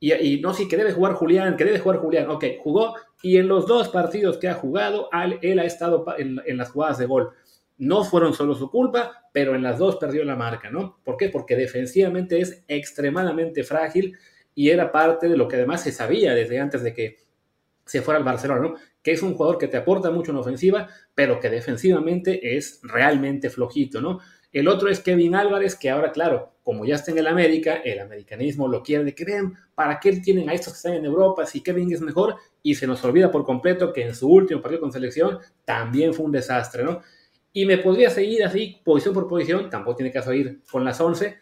[0.00, 2.28] Y, no, sí, que debe jugar Julián, que debe jugar Julián.
[2.28, 2.96] Ok, jugó.
[3.22, 5.08] Y en los dos partidos que ha jugado,
[5.40, 7.30] él ha estado en, en las jugadas de gol.
[7.78, 10.98] No fueron solo su culpa, pero en las dos perdió la marca, ¿no?
[11.04, 11.28] ¿Por qué?
[11.28, 14.16] Porque defensivamente es extremadamente frágil
[14.54, 17.18] y era parte de lo que además se sabía desde antes de que
[17.84, 18.74] se fuera al Barcelona, ¿no?
[19.02, 23.50] Que es un jugador que te aporta mucho en ofensiva, pero que defensivamente es realmente
[23.50, 24.20] flojito, ¿no?
[24.52, 27.98] El otro es Kevin Álvarez, que ahora, claro, como ya está en el América, el
[28.00, 31.46] americanismo lo quiere de que vean, ¿para qué tienen a estos que están en Europa
[31.46, 32.36] si Kevin es mejor?
[32.62, 36.26] Y se nos olvida por completo que en su último partido con selección también fue
[36.26, 37.00] un desastre, ¿no?
[37.52, 41.36] Y me podría seguir así, posición por posición, tampoco tiene caso ir con las 11,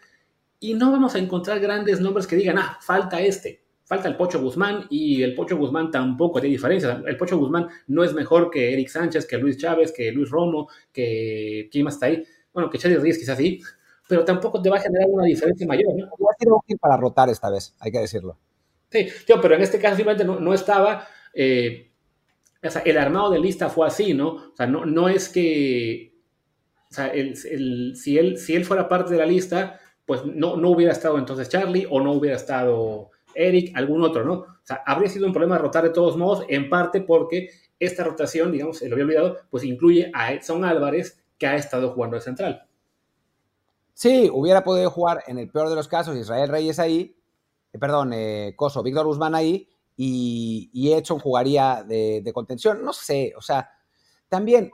[0.59, 4.41] y no vamos a encontrar grandes nombres que digan, ah, falta este, falta el Pocho
[4.41, 7.01] Guzmán, y el Pocho Guzmán tampoco tiene diferencia.
[7.05, 10.69] El Pocho Guzmán no es mejor que Eric Sánchez, que Luis Chávez, que Luis Romo,
[10.91, 12.23] que quién más está ahí.
[12.53, 13.61] bueno, que Charlie Rodríguez quizás sí,
[14.07, 16.05] pero tampoco te va a generar una diferencia mayor, ¿no?
[16.05, 18.37] Va a ser útil para rotar esta vez, hay que decirlo.
[18.89, 19.07] Sí,
[19.41, 21.90] pero en este caso simplemente no, estaba, eh,
[22.63, 24.29] o sea, el armado de lista fue así, ¿no?
[24.29, 26.13] O sea, no, no es que,
[26.89, 30.69] o sea, el, si, él, si él fuera parte de la lista, pues no, no
[30.69, 34.33] hubiera estado entonces Charlie o no hubiera estado Eric, algún otro, ¿no?
[34.33, 38.51] O sea, habría sido un problema rotar de todos modos, en parte porque esta rotación,
[38.51, 42.67] digamos, lo había olvidado, pues incluye a Edson Álvarez, que ha estado jugando de central.
[43.93, 47.15] Sí, hubiera podido jugar en el peor de los casos Israel Reyes ahí,
[47.73, 49.67] eh, perdón, eh, Coso, Víctor Guzmán ahí,
[50.03, 52.83] y, y Edson jugaría de, contención.
[52.83, 53.69] No sé, o sea,
[54.29, 54.71] también,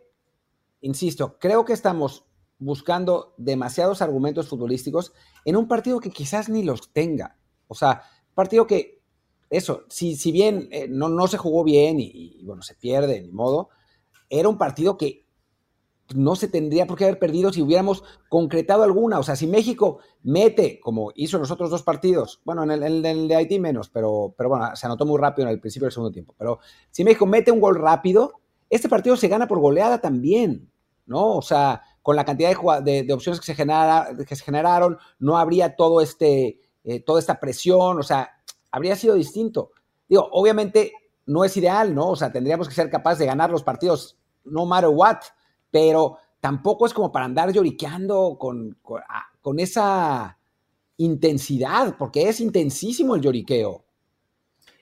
[0.80, 2.24] insisto, creo que estamos
[2.60, 5.12] buscando demasiados argumentos futbolísticos
[5.44, 7.38] en un partido que quizás ni los tenga.
[7.68, 8.04] O sea,
[8.36, 9.02] partido que,
[9.50, 13.34] eso, si, si bien eh, no, no, se jugó bien y, bueno, se pierde, ni
[13.34, 13.68] modo,
[14.30, 15.27] era un partido que
[16.16, 19.20] no se tendría por qué haber perdido si hubiéramos concretado alguna.
[19.20, 23.02] O sea, si México mete, como hizo en los otros dos partidos, bueno, en el,
[23.02, 26.12] de Haití menos, pero, pero bueno, se anotó muy rápido en el principio del segundo
[26.12, 26.36] tiempo.
[26.38, 26.60] Pero
[26.92, 28.34] si México mete un gol rápido,
[28.70, 30.70] este partido se gana por goleada también,
[31.06, 31.36] ¿no?
[31.36, 35.76] O sea, con la cantidad de, opciones que se, genera, que se generaron, no habría
[35.76, 38.32] todo este, eh, toda esta presión, o sea,
[38.72, 39.72] habría sido distinto.
[40.08, 40.94] Digo, obviamente
[41.26, 42.12] no es ideal, ¿no?
[42.12, 45.18] O sea, tendríamos que ser capaces de ganar los partidos no matter what,
[45.72, 49.28] pero tampoco es como para andar lloriqueando con, con, ah,
[49.58, 50.38] esa
[50.98, 53.86] intensidad, porque es intensísimo el lloriqueo.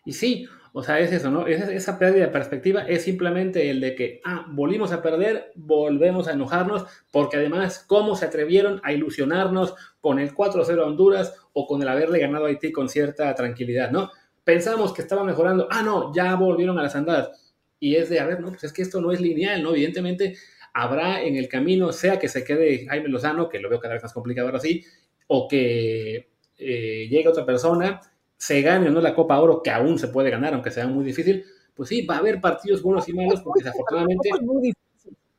[0.06, 1.48] Y sí, o sea, es eso, ¿no?
[1.48, 6.34] esa pérdida de perspectiva es simplemente el de que, ah, volvimos a perder, volvemos a
[6.34, 11.82] enojarnos, porque además, ¿cómo se atrevieron a ilusionarnos con el 4-0 a Honduras o con
[11.82, 14.12] el haberle ganado a Haití con cierta tranquilidad, ¿no?
[14.44, 17.56] Pensamos que estaba mejorando, ah, no, ya volvieron a las andadas.
[17.80, 19.72] Y es de, a ver, no, pues es que esto no es lineal, ¿no?
[19.72, 20.36] Evidentemente
[20.76, 24.04] habrá en el camino, sea que se quede Jaime Lozano, que lo veo cada vez
[24.04, 24.84] más complicado ahora sí,
[25.28, 28.02] o que eh, llegue otra persona
[28.38, 31.06] se gane o no la Copa Oro, que aún se puede ganar, aunque sea muy
[31.06, 34.30] difícil, pues sí, va a haber partidos buenos y malos, porque desafortunadamente...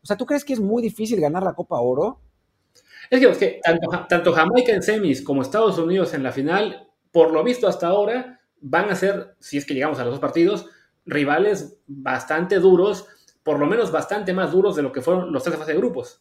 [0.02, 2.20] O sea, ¿tú crees que es muy difícil ganar la Copa Oro?
[3.10, 6.88] Es que, es que tanto, tanto, Jamaica en semis como Estados Unidos en la final,
[7.12, 10.20] por lo visto hasta ahora, van a ser, si es que llegamos a los dos
[10.20, 10.66] partidos,
[11.04, 13.06] rivales bastante duros,
[13.46, 15.78] por lo menos bastante más duros de lo que fueron los tres de fase de
[15.78, 16.20] grupos.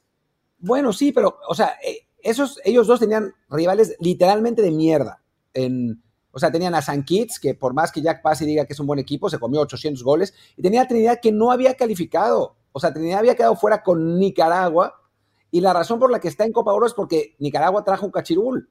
[0.59, 5.23] Bueno, sí, pero, o sea, eh, esos, ellos dos tenían rivales literalmente de mierda
[5.55, 8.73] en, o sea, tenían a San Kitts, que por más que Jack Pase diga que
[8.73, 10.35] es un buen equipo, se comió 800 goles.
[10.55, 12.57] Y tenía a Trinidad que no había calificado.
[12.71, 15.01] O sea, Trinidad había quedado fuera con Nicaragua.
[15.49, 18.11] Y la razón por la que está en Copa Oro es porque Nicaragua trajo un
[18.11, 18.69] cachirul.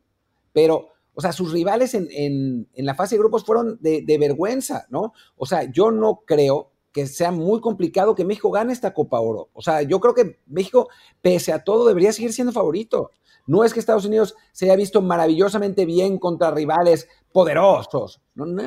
[0.53, 5.13] Pero, o sea, sus rivales en, la fase de grupos fueron de, de vergüenza, ¿no?
[5.35, 9.51] O sea, yo no creo que sea muy complicado que México gane esta Copa Oro.
[9.53, 10.89] O sea, yo creo que México,
[11.21, 13.11] pese a todo, debería seguir siendo favorito.
[13.49, 18.23] No es que Estados Unidos se haya visto maravillosamente bien contra rivales poderosos.
[18.37, 18.63] No, no.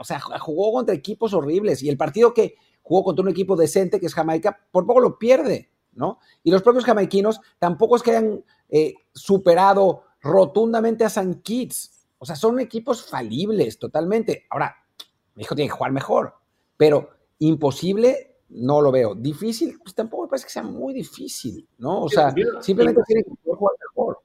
[0.00, 3.98] O sea, jugó contra equipos horribles y el partido que jugó contra un equipo decente
[3.98, 6.20] que es Jamaica, por poco lo pierde, ¿no?
[6.44, 12.06] Y los propios jamaiquinos tampoco es que hayan eh, superado rotundamente a San Kitts.
[12.18, 14.46] O sea, son equipos falibles totalmente.
[14.50, 14.76] Ahora,
[15.34, 16.36] México tiene que jugar mejor,
[16.76, 19.14] pero imposible no lo veo.
[19.14, 22.02] Difícil, pues tampoco me parece que sea muy difícil, ¿no?
[22.02, 24.18] O sea, simplemente que jugar mejor.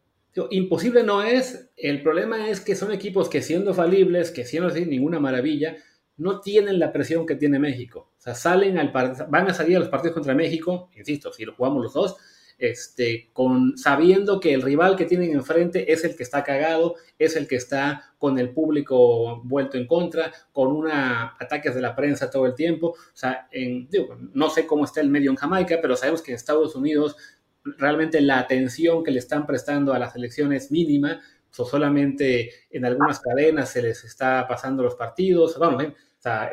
[0.52, 4.90] Imposible no es, el problema es que son equipos que siendo falibles, que siendo sin
[4.90, 5.76] ninguna maravilla,
[6.18, 8.12] no tienen la presión que tiene México.
[8.18, 11.56] O sea, salen al van a salir a los partidos contra México, insisto, si lo
[11.56, 12.18] jugamos los dos,
[12.62, 17.36] este, con, sabiendo que el rival que tienen enfrente es el que está cagado, es
[17.36, 22.30] el que está con el público vuelto en contra, con una ataques de la prensa
[22.30, 22.90] todo el tiempo.
[22.90, 23.90] O sea, en,
[24.34, 27.16] no sé cómo está el medio en Jamaica, pero sabemos que en Estados Unidos
[27.64, 31.20] realmente la atención que le están prestando a la selección es mínima,
[31.58, 35.80] o solamente en algunas cadenas se les está pasando los partidos, bueno,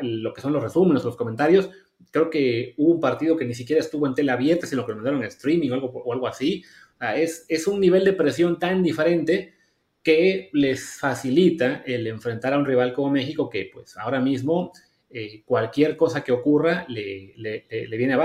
[0.01, 1.69] lo que son los resúmenes, los comentarios,
[2.11, 4.97] creo que hubo un partido que ni siquiera estuvo en tela abierta, sino que lo
[4.97, 6.63] mandaron en streaming o algo, o algo así.
[7.15, 9.53] es, es un nivel de presión tan diferente
[10.03, 14.71] que les facilita el enfrentar a un rival como México, que pues ahora mismo
[15.11, 18.15] eh, cualquier cosa que ocurra le, le, le viene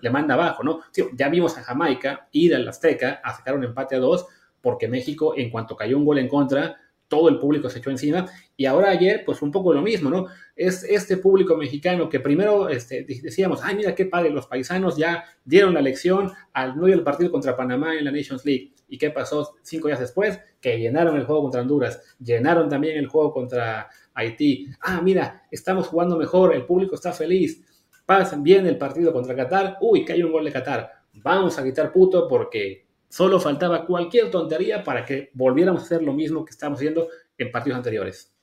[0.00, 0.80] le, manda abajo, ¿no?
[1.14, 4.26] ya vimos a Jamaica ir al Azteca a sacar un empate a dos,
[4.60, 6.76] porque México, en cuanto cayó un gol en contra,
[7.08, 8.26] todo el público se echó encima.
[8.56, 10.26] Y ahora ayer, pues un poco lo mismo, ¿no?
[10.56, 15.24] Es este público mexicano que primero este, decíamos, ay, mira qué padre, los paisanos ya
[15.44, 18.72] dieron la lección al no ir al partido contra Panamá en la Nations League.
[18.88, 20.38] ¿Y qué pasó cinco días después?
[20.60, 24.68] Que llenaron el juego contra Honduras, llenaron también el juego contra Haití.
[24.80, 27.62] Ah, mira, estamos jugando mejor, el público está feliz.
[28.06, 29.78] Pasan bien el partido contra Qatar.
[29.80, 30.90] Uy, que hay un gol de Qatar.
[31.14, 36.12] Vamos a quitar puto porque Solo faltaba cualquier tontería para que volviéramos a hacer lo
[36.12, 37.06] mismo que estábamos haciendo
[37.38, 38.34] en partidos anteriores.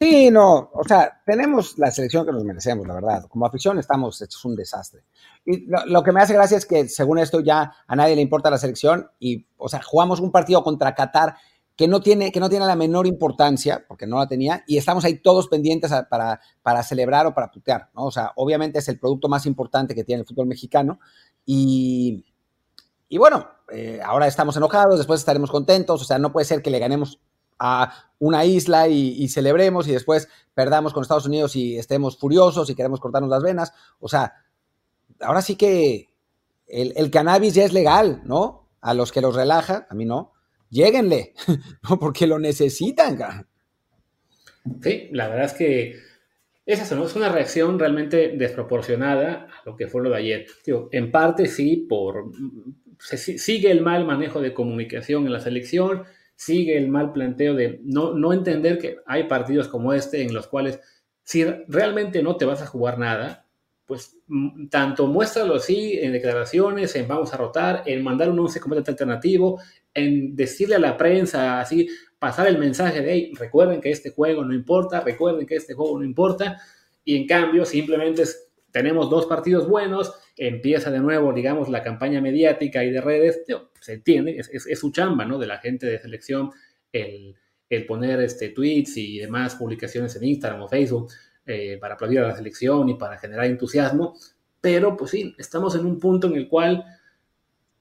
[0.00, 3.28] Sí, no, o sea, tenemos la selección que nos merecemos, la verdad.
[3.28, 5.04] Como afición estamos es un desastre.
[5.44, 8.50] Y lo, que me hace gracia es que, según esto, ya a nadie le importa
[8.50, 11.36] la selección y, o sea, jugamos un partido contra Qatar
[11.76, 15.04] que no tiene, que no tiene la menor importancia, porque no la tenía, y estamos
[15.04, 18.06] ahí todos pendientes para, para celebrar o para putear, ¿no?
[18.06, 20.98] O sea, obviamente es el producto más importante que tiene el fútbol mexicano
[21.44, 22.24] y,
[23.08, 26.70] y bueno, eh, ahora estamos enojados, después estaremos contentos, o sea, no puede ser que
[26.70, 27.20] le ganemos
[27.58, 32.74] a una isla y, celebremos y después perdamos con Estados Unidos y estemos furiosos y
[32.74, 33.72] queremos cortarnos las venas.
[33.98, 34.34] O sea,
[35.20, 36.08] ahora sí que
[36.66, 38.68] el, cannabis ya es legal, ¿no?
[38.80, 40.32] A los que los relaja, a mí no,
[40.70, 41.34] lléguenle,
[42.00, 43.48] porque lo necesitan.
[44.82, 45.96] Sí, la verdad es que
[46.66, 47.06] es eso, ¿no?
[47.06, 50.46] Es una reacción realmente desproporcionada a lo que fue lo de ayer.
[50.90, 52.24] en parte sí, por
[52.98, 56.04] sigue el mal manejo de comunicación en la selección,
[56.34, 60.46] sigue el mal planteo de no, no entender que hay partidos como este en los
[60.46, 60.80] cuales
[61.22, 63.46] si realmente no te vas a jugar nada,
[63.86, 68.60] pues mm, tanto muéstralo así en declaraciones, en vamos a rotar, en mandar un once
[68.60, 69.60] completamente alternativo,
[69.94, 74.44] en decirle a la prensa así, pasar el mensaje de, hey, recuerden que este juego
[74.44, 76.60] no importa, recuerden que este juego no importa,
[77.04, 78.24] y en cambio simplemente
[78.70, 83.42] tenemos dos partidos buenos, empieza de nuevo, digamos, la campaña mediática y de redes,
[83.80, 85.38] se entiende, es, su chamba, ¿no?
[85.38, 86.50] De la gente de selección,
[86.92, 87.34] el,
[87.86, 91.08] poner este, tweets y demás publicaciones en Instagram o Facebook
[91.46, 94.14] eh, para aplaudir a la selección y para generar entusiasmo,
[94.60, 96.84] pero pues sí, estamos en un punto en el cual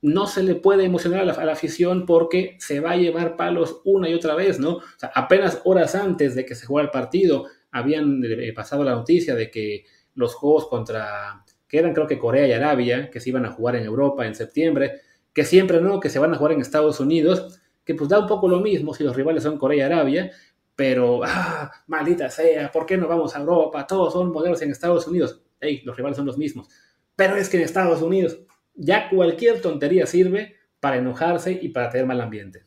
[0.02, 4.08] no se le puede emocionar a la, afición porque se va a llevar palos una
[4.08, 4.76] y otra vez, ¿no?
[4.78, 8.94] O sea, apenas horas antes de que se jugara el partido, habían eh, pasado la
[8.94, 11.44] noticia de que los juegos contra
[11.76, 14.34] que eran creo que Corea y Arabia, que se iban a jugar en Europa en
[14.34, 15.02] septiembre,
[15.34, 18.28] que siempre no, que se van a jugar en Estados Unidos, que pues da un
[18.28, 20.32] poco lo mismo si los rivales son Corea y Arabia,
[20.76, 23.86] pero, ah, maldita sea, ¿por qué no vamos a Europa?
[23.86, 25.42] Todos son modelos en Estados Unidos.
[25.60, 26.70] Hey, los rivales son los mismos.
[27.16, 28.40] Pero es que en Estados Unidos
[28.74, 32.66] ya cualquier tontería sirve para enojarse y para tener mal ambiente.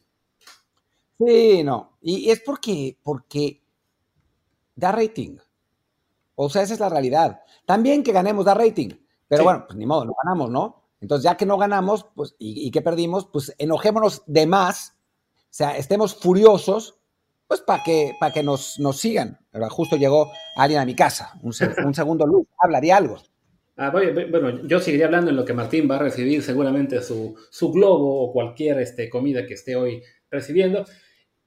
[1.18, 1.98] Sí, no.
[2.02, 3.62] Y es porque, porque
[4.74, 5.38] da rating.
[6.34, 7.40] O sea, esa es la realidad.
[7.68, 8.88] También que ganemos da rating.
[9.28, 10.88] Pero bueno, pues ni modo, no ganamos, ¿no?
[11.02, 14.96] Entonces, ya que no ganamos, pues, y, que perdimos, pues enojémonos de más,
[15.36, 16.98] o sea, estemos furiosos,
[17.46, 19.38] pues para que, para que nos, nos sigan.
[19.50, 23.18] Pero justo llegó alguien a mi casa, un, segundo luz, hablaría algo.
[23.76, 27.70] Ah, bueno, yo seguiría hablando en lo que Martín va a recibir seguramente su, su
[27.70, 30.86] globo o cualquier este, comida que esté hoy recibiendo.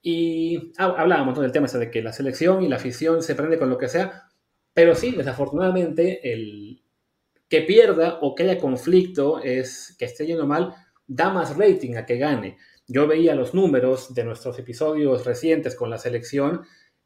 [0.03, 3.71] Y hablábamos del tema ese de que la selección y la afición se prende con
[3.71, 4.30] lo que sea,
[4.73, 6.81] pero sí, desafortunadamente, el
[7.49, 10.73] que pierda o que haya conflicto, es que esté yendo mal,
[11.05, 12.57] da más rating a que gane.
[12.87, 16.61] Yo veía los números de nuestros episodios recientes con la selección.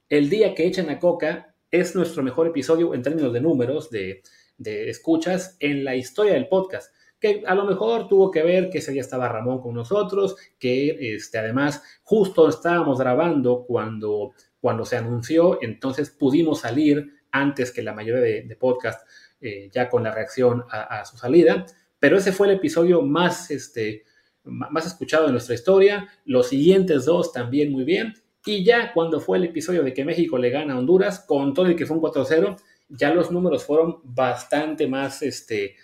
[0.08, 4.22] El día que echan a Coca es nuestro mejor episodio en términos de números, de,
[4.58, 6.94] escuchas en la historia del podcast.
[7.20, 11.16] Que a lo mejor tuvo que ver que ese día estaba Ramón con nosotros, que
[11.16, 17.94] este, además justo estábamos grabando cuando, cuando se anunció, entonces pudimos salir antes que la
[17.94, 19.04] mayoría de, podcasts,
[19.42, 21.66] eh, ya con la reacción a, su salida.
[22.00, 24.04] Pero ese fue el episodio más, este,
[24.44, 26.08] más escuchado de nuestra historia.
[26.26, 28.14] Los siguientes dos también muy bien.
[28.46, 31.66] Y ya cuando fue el episodio de que México le gana a Honduras, con todo
[31.66, 32.58] el que fue un 4-0,
[32.90, 35.76] ya los números fueron bastante más, este,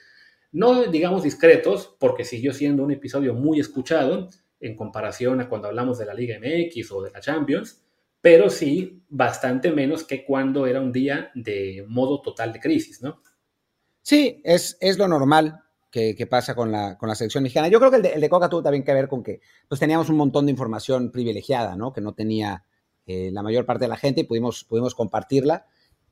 [0.51, 5.97] no digamos discretos, porque siguió siendo un episodio muy escuchado en comparación a cuando hablamos
[5.97, 7.81] de la Liga MX o de la Champions,
[8.21, 13.21] pero sí bastante menos que cuando era un día de modo total de crisis, ¿no?
[14.01, 17.67] Sí, es, es lo normal que, pasa con la, con la, selección mexicana.
[17.67, 20.15] Yo creo que el de, Coca tuvo también que ver con que pues, teníamos un
[20.15, 21.91] montón de información privilegiada, ¿no?
[21.91, 22.63] Que no tenía
[23.05, 25.65] eh, la mayor parte de la gente y pudimos, pudimos compartirla.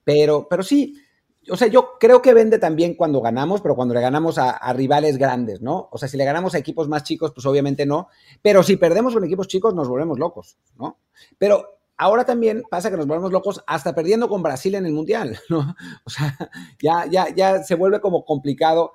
[0.04, 1.02] Pero, pero sí,
[1.50, 4.74] o sea, yo creo que vende también cuando ganamos, pero cuando le ganamos a, a,
[4.74, 5.88] rivales grandes, ¿no?
[5.92, 8.10] O sea, si le ganamos a equipos más chicos, pues obviamente no.
[8.42, 11.00] Pero si perdemos con equipos chicos, nos volvemos locos, ¿no?
[11.38, 15.38] Pero ahora también pasa que nos volvemos locos hasta perdiendo con Brasil en el Mundial,
[15.50, 15.76] ¿no?
[16.06, 16.36] O sea,
[16.82, 18.94] ya, ya, ya se vuelve como complicado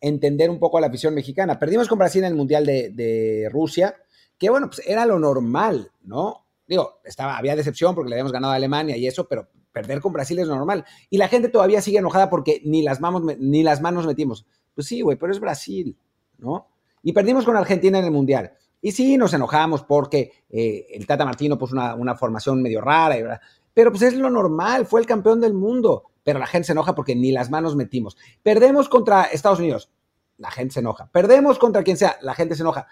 [0.00, 1.58] entender un poco a la afición mexicana.
[1.58, 3.96] Perdimos con Brasil en el Mundial de, Rusia,
[4.38, 6.46] que bueno, pues era lo normal, ¿no?
[6.66, 10.12] Digo, estaba, había decepción porque le habíamos ganado a Alemania y eso, pero perder con
[10.12, 10.84] Brasil es normal.
[11.10, 14.46] Y la gente todavía sigue enojada porque ni las manos, ni las manos metimos.
[14.74, 15.98] Pues sí, güey, pero es Brasil,
[16.38, 16.68] ¿no?
[17.02, 18.52] Y perdimos con Argentina en el Mundial.
[18.80, 23.40] Y sí, nos enojamos porque eh, el Tata Martino puso una, formación medio rara,
[23.74, 26.94] pero pues es lo normal, fue el campeón del mundo, pero la gente se enoja
[26.94, 28.16] porque ni las manos metimos.
[28.42, 29.90] Perdemos contra Estados Unidos.
[30.36, 31.08] la gente se enoja.
[31.10, 32.86] Perdemos contra quien sea, la gente se enoja.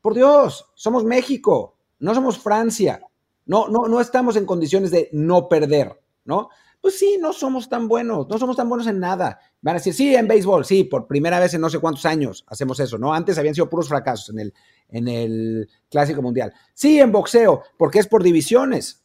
[0.00, 3.00] Por Dios, somos México, no somos Francia.
[3.46, 6.50] No, no, no estamos en condiciones de no perder, ¿no?
[6.80, 9.40] Pues sí, no somos tan buenos, no somos tan buenos en nada.
[9.60, 12.44] Van a decir, sí, en béisbol, sí, por primera vez en no sé cuántos años
[12.46, 13.12] hacemos eso, ¿no?
[13.12, 14.54] Antes habían sido puros fracasos en el,
[14.88, 16.52] en el Clásico Mundial.
[16.74, 19.04] Sí, en boxeo, porque es por divisiones.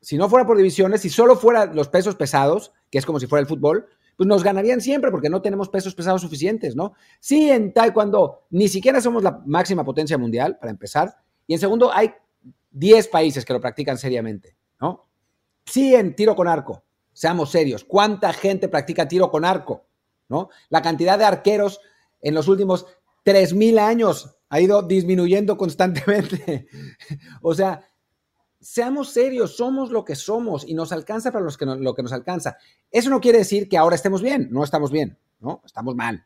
[0.00, 3.28] Si no fuera por divisiones, si solo fuera los pesos pesados, que es como si
[3.28, 6.94] fuera el fútbol, pues nos ganarían siempre porque no tenemos pesos pesados suficientes, ¿no?
[7.20, 11.16] Sí, en taekwondo ni siquiera somos la máxima potencia mundial, para empezar,
[11.46, 12.12] y en segundo hay
[12.72, 15.06] 10 países que lo practican seriamente, ¿no?
[15.64, 19.86] Sí, en tiro con arco, seamos serios, ¿cuánta gente practica tiro con arco?
[20.28, 20.48] ¿No?
[20.70, 21.80] La cantidad de arqueros
[22.20, 22.86] en los últimos
[23.24, 26.68] 3.000 años ha ido disminuyendo constantemente.
[27.42, 27.84] o sea,
[28.60, 32.12] seamos serios, somos lo que somos y nos alcanza para los que lo que nos
[32.12, 32.56] alcanza.
[32.90, 35.62] Eso no quiere decir que ahora estemos bien, no estamos bien, ¿no?
[35.64, 36.24] Estamos mal.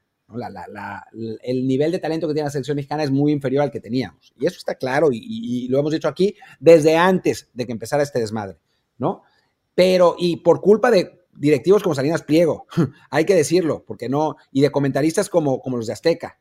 [1.43, 4.33] el nivel de talento que tiene la selección mexicana es muy inferior al que teníamos.
[4.37, 8.03] Y eso está claro y, y, lo hemos dicho aquí desde antes de que empezara
[8.03, 8.59] este desmadre,
[8.99, 9.23] ¿no?
[9.77, 12.67] Pero, y por culpa de directivos como Salinas Pliego,
[13.11, 16.41] hay que decirlo, porque no, y de comentaristas como, como los de Azteca,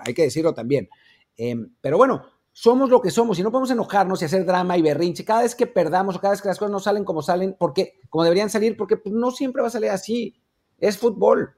[0.00, 0.88] hay que decirlo también.
[1.36, 4.82] Em, pero bueno, somos lo que somos y no podemos enojarnos y hacer drama y
[4.82, 7.56] berrinche cada vez que perdamos o cada vez que las cosas no salen como salen,
[7.58, 10.40] porque como deberían salir, porque pues, no siempre va a salir así.
[10.78, 11.56] Es fútbol.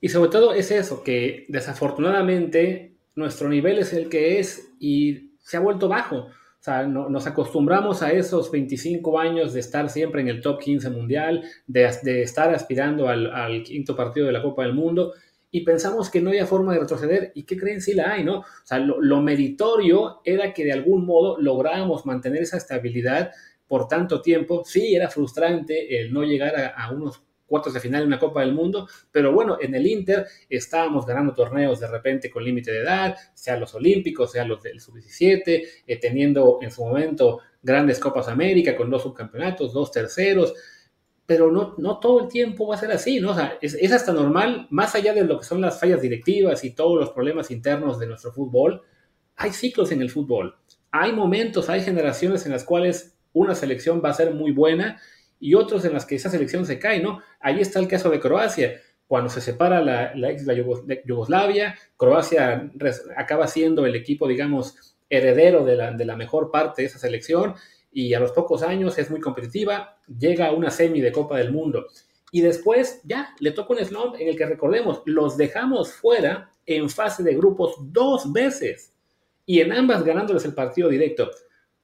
[0.00, 5.56] Y sobre todo es eso, que desafortunadamente nuestro nivel es el que es y se
[5.56, 6.28] ha vuelto bajo.
[6.60, 10.90] O sea, nos acostumbramos a esos 25 años de estar siempre en el top 15
[10.90, 15.12] mundial, de, estar aspirando al, quinto partido de la Copa del Mundo
[15.50, 17.32] y pensamos que no había forma de retroceder.
[17.34, 17.80] ¿Y qué creen?
[17.80, 18.40] Sí la hay, ¿no?
[18.40, 23.30] O sea, lo, meritorio era que de algún modo lográbamos mantener esa estabilidad
[23.68, 24.64] por tanto tiempo.
[24.64, 28.52] Sí, era frustrante el no llegar a, unos cuartos de final en una Copa del
[28.52, 33.16] Mundo, pero bueno, en el Inter estábamos ganando torneos de repente con límite de edad,
[33.34, 38.76] sea los Olímpicos, sea los del Sub-17, eh, teniendo en su momento grandes Copas América
[38.76, 40.54] con dos subcampeonatos, dos terceros,
[41.24, 43.32] pero no, no todo el tiempo va a ser así, ¿no?
[43.32, 46.62] O sea, es, es, hasta normal, más allá de lo que son las fallas directivas
[46.64, 48.82] y todos los problemas internos de nuestro fútbol,
[49.34, 50.56] hay ciclos en el fútbol.
[50.92, 54.98] Hay momentos, hay generaciones en las cuales una selección va a ser muy buena
[55.38, 57.20] y otros en las que esa selección se cae, ¿no?
[57.40, 58.80] Ahí está el caso de Croacia.
[59.06, 60.44] Cuando se separa la, ex
[61.04, 62.70] Yugoslavia, Croacia
[63.16, 67.54] acaba siendo el equipo, digamos, heredero de la, de la mejor parte de esa selección
[67.92, 71.52] y a los pocos años es muy competitiva, llega a una semi de Copa del
[71.52, 71.86] Mundo.
[72.32, 76.90] Y después ya le toca un slump en el que recordemos, los dejamos fuera en
[76.90, 78.92] fase de grupos dos veces
[79.46, 81.30] y en ambas ganándoles el partido directo.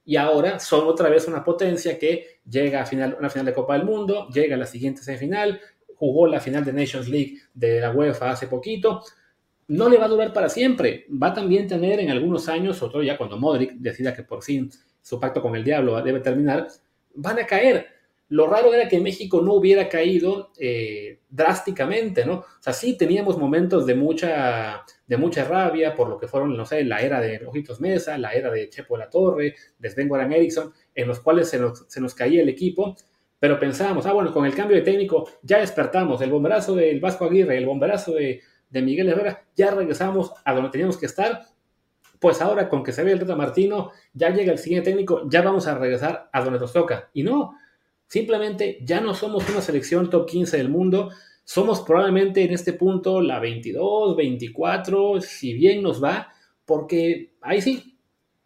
[0.04, 3.74] Y ahora son otra vez una potencia que llega a final, una final de Copa
[3.74, 5.60] del Mundo, llega a la siguiente semifinal,
[5.94, 9.02] jugó la final de Nations League de la UEFA hace poquito.
[9.68, 11.06] No le va a durar para siempre.
[11.10, 14.42] Va a también tener en algunos años, sobre todo ya cuando Modric decida que por
[14.42, 16.66] fin su pacto con el diablo debe terminar,
[17.14, 17.86] van a caer.
[18.32, 22.36] Lo raro era que México no hubiera caído eh, drásticamente, ¿no?
[22.36, 26.64] O sea, sí teníamos momentos de mucha, de mucha rabia por lo que fueron, no
[26.64, 30.08] sé, la era de Ojitos Mesa, la era de Chepo de la Torre, de Sven
[30.08, 32.96] Goran Eriksson, en los cuales se nos, se nos caía el equipo,
[33.38, 37.26] pero pensábamos, ah, bueno, con el cambio de técnico ya despertamos, el bomberazo del Vasco
[37.26, 41.42] Aguirre, el bomberazo de, de Miguel Herrera, ya regresamos a donde teníamos que estar
[42.18, 45.42] pues ahora con que se ve el Tata Martino, ya llega el siguiente técnico, ya
[45.42, 47.10] vamos a regresar a donde nos toca.
[47.12, 47.56] Y no,
[48.12, 51.08] simplemente ya no somos una selección top 15 del mundo,
[51.44, 56.28] somos probablemente en este punto la 22, 24, si bien nos va,
[56.66, 57.98] porque ahí sí,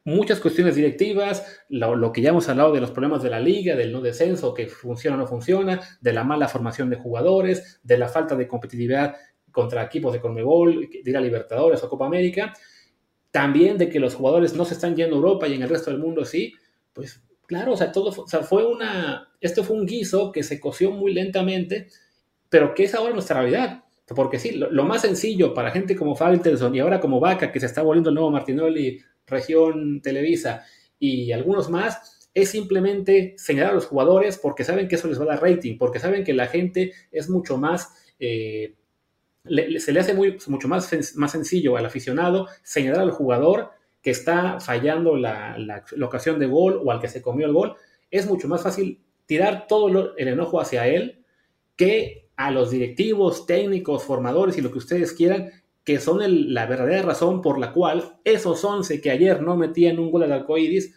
[0.04, 3.90] muchas cuestiones directivas, lo, que ya hemos hablado de los problemas de la liga, del
[3.90, 8.06] no descenso, que funciona o no funciona, de la mala formación de jugadores, de la
[8.06, 9.16] falta de competitividad
[9.50, 12.52] contra equipos de Conmebol, de ir a Libertadores o Copa América,
[13.32, 15.90] también de que los jugadores no se están yendo a Europa y en el resto
[15.90, 16.54] del mundo sí,
[16.92, 20.60] pues claro, o sea, todo o sea, fue una, esto fue un guiso que se
[20.60, 21.88] coció muy lentamente,
[22.48, 23.82] pero que es ahora nuestra realidad.
[24.14, 27.66] Porque sí, lo, más sencillo para gente como Falterson y ahora como Vaca, que se
[27.66, 30.64] está volviendo el nuevo Martinoli, región Televisa
[30.98, 35.24] y algunos más, es simplemente señalar a los jugadores porque saben que eso les va
[35.24, 38.76] a dar rating, porque saben que la gente es mucho más eh,
[39.78, 43.70] se le hace muy, mucho más, más sencillo al aficionado señalar al jugador
[44.06, 47.74] que está fallando la, la, ocasión de gol o al que se comió el gol.
[48.08, 51.24] Es mucho más fácil tirar todo el enojo hacia él
[51.74, 55.50] que a los directivos, técnicos, formadores y lo que ustedes quieran,
[55.82, 56.20] que son
[56.54, 60.30] la verdadera razón por la cual esos 11 que ayer no metían un gol al
[60.30, 60.94] arcoíris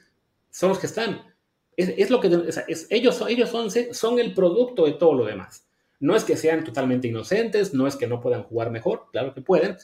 [0.51, 1.23] son los que están.
[1.75, 2.27] Es, lo que
[2.91, 5.67] ellos, ellos 11 son el producto de todo lo demás.
[5.99, 9.41] No es que sean totalmente inocentes, no es que no puedan jugar mejor, claro que
[9.41, 9.77] pueden,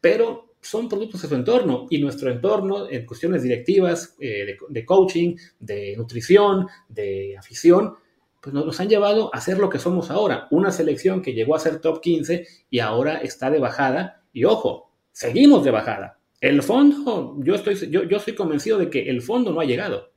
[0.00, 5.36] pero son productos de su entorno y nuestro entorno en cuestiones directivas, eh, de, coaching,
[5.58, 7.96] de nutrición, de afición,
[8.40, 11.60] pues nos, han llevado a ser lo que somos ahora, una selección que llegó a
[11.60, 16.18] ser top 15 y ahora está de bajada y ojo, seguimos de bajada.
[16.40, 20.10] El fondo, yo estoy, yo, yo estoy convencido de que el fondo no ha llegado.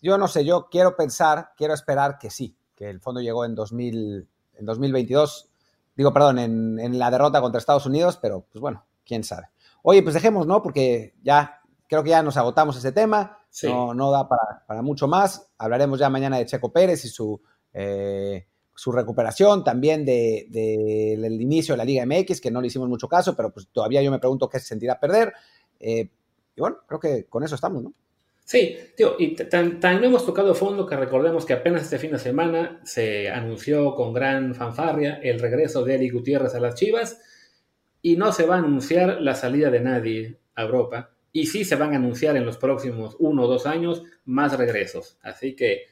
[0.00, 3.54] Yo no sé, yo quiero pensar, quiero esperar que sí, que el fondo llegó en,
[3.56, 4.28] 2000,
[4.58, 5.48] en 2022,
[5.96, 9.48] digo, perdón, en, en la derrota contra Estados Unidos, pero pues bueno, quién sabe.
[9.82, 10.62] Oye, pues dejemos, ¿no?
[10.62, 14.28] Porque ya creo que ya nos agotamos ese tema, no, no, da
[14.66, 15.52] para, mucho más.
[15.58, 17.40] Hablaremos ya mañana de Checo Pérez y su,
[17.74, 22.88] eh, su recuperación, también del de, inicio de la Liga MX, que no le hicimos
[22.88, 25.34] mucho caso, pero pues todavía yo me pregunto qué se sentirá perder.
[25.78, 26.08] Eh,
[26.56, 27.92] y bueno, creo que con eso estamos, ¿no?
[28.44, 32.10] Sí, tío, y tan, tan no hemos tocado fondo que recordemos que apenas este fin
[32.12, 37.20] de semana se anunció con gran fanfarria el regreso de Eli Gutiérrez a las Chivas
[38.02, 41.10] y no se va a anunciar la salida de nadie a Europa.
[41.32, 45.18] Y sí se van a anunciar en los próximos uno o dos años más regresos.
[45.22, 45.86] Así que,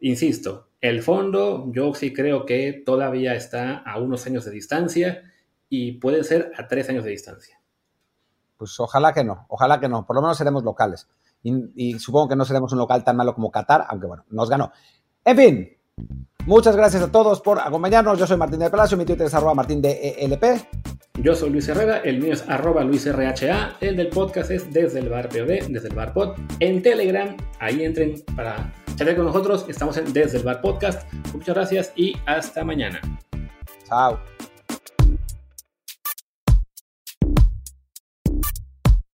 [0.00, 5.22] insisto, el fondo yo sí creo que todavía está a unos años de distancia
[5.70, 7.58] y puede ser a tres años de distancia.
[8.58, 10.04] Pues ojalá que no, ojalá que no.
[10.06, 11.08] Por lo menos seremos locales.
[11.42, 14.72] Y, supongo que no seremos un local tan malo como Qatar, aunque bueno, nos ganó.
[15.24, 15.78] En fin,
[16.46, 18.18] muchas gracias a todos por acompañarnos.
[18.18, 20.44] Yo soy Martín de Palacio, mi Twitter es arroba martín de ELP.
[21.20, 25.08] Yo soy Luis Herrera, el mío es arroba luisrha, el del podcast es desde el
[25.08, 26.36] bar POD, desde el bar pod.
[26.58, 31.10] En Telegram, ahí entren para chatear con nosotros, estamos en desde el bar podcast.
[31.32, 33.00] Muchas gracias y hasta mañana.
[33.88, 34.18] Chao.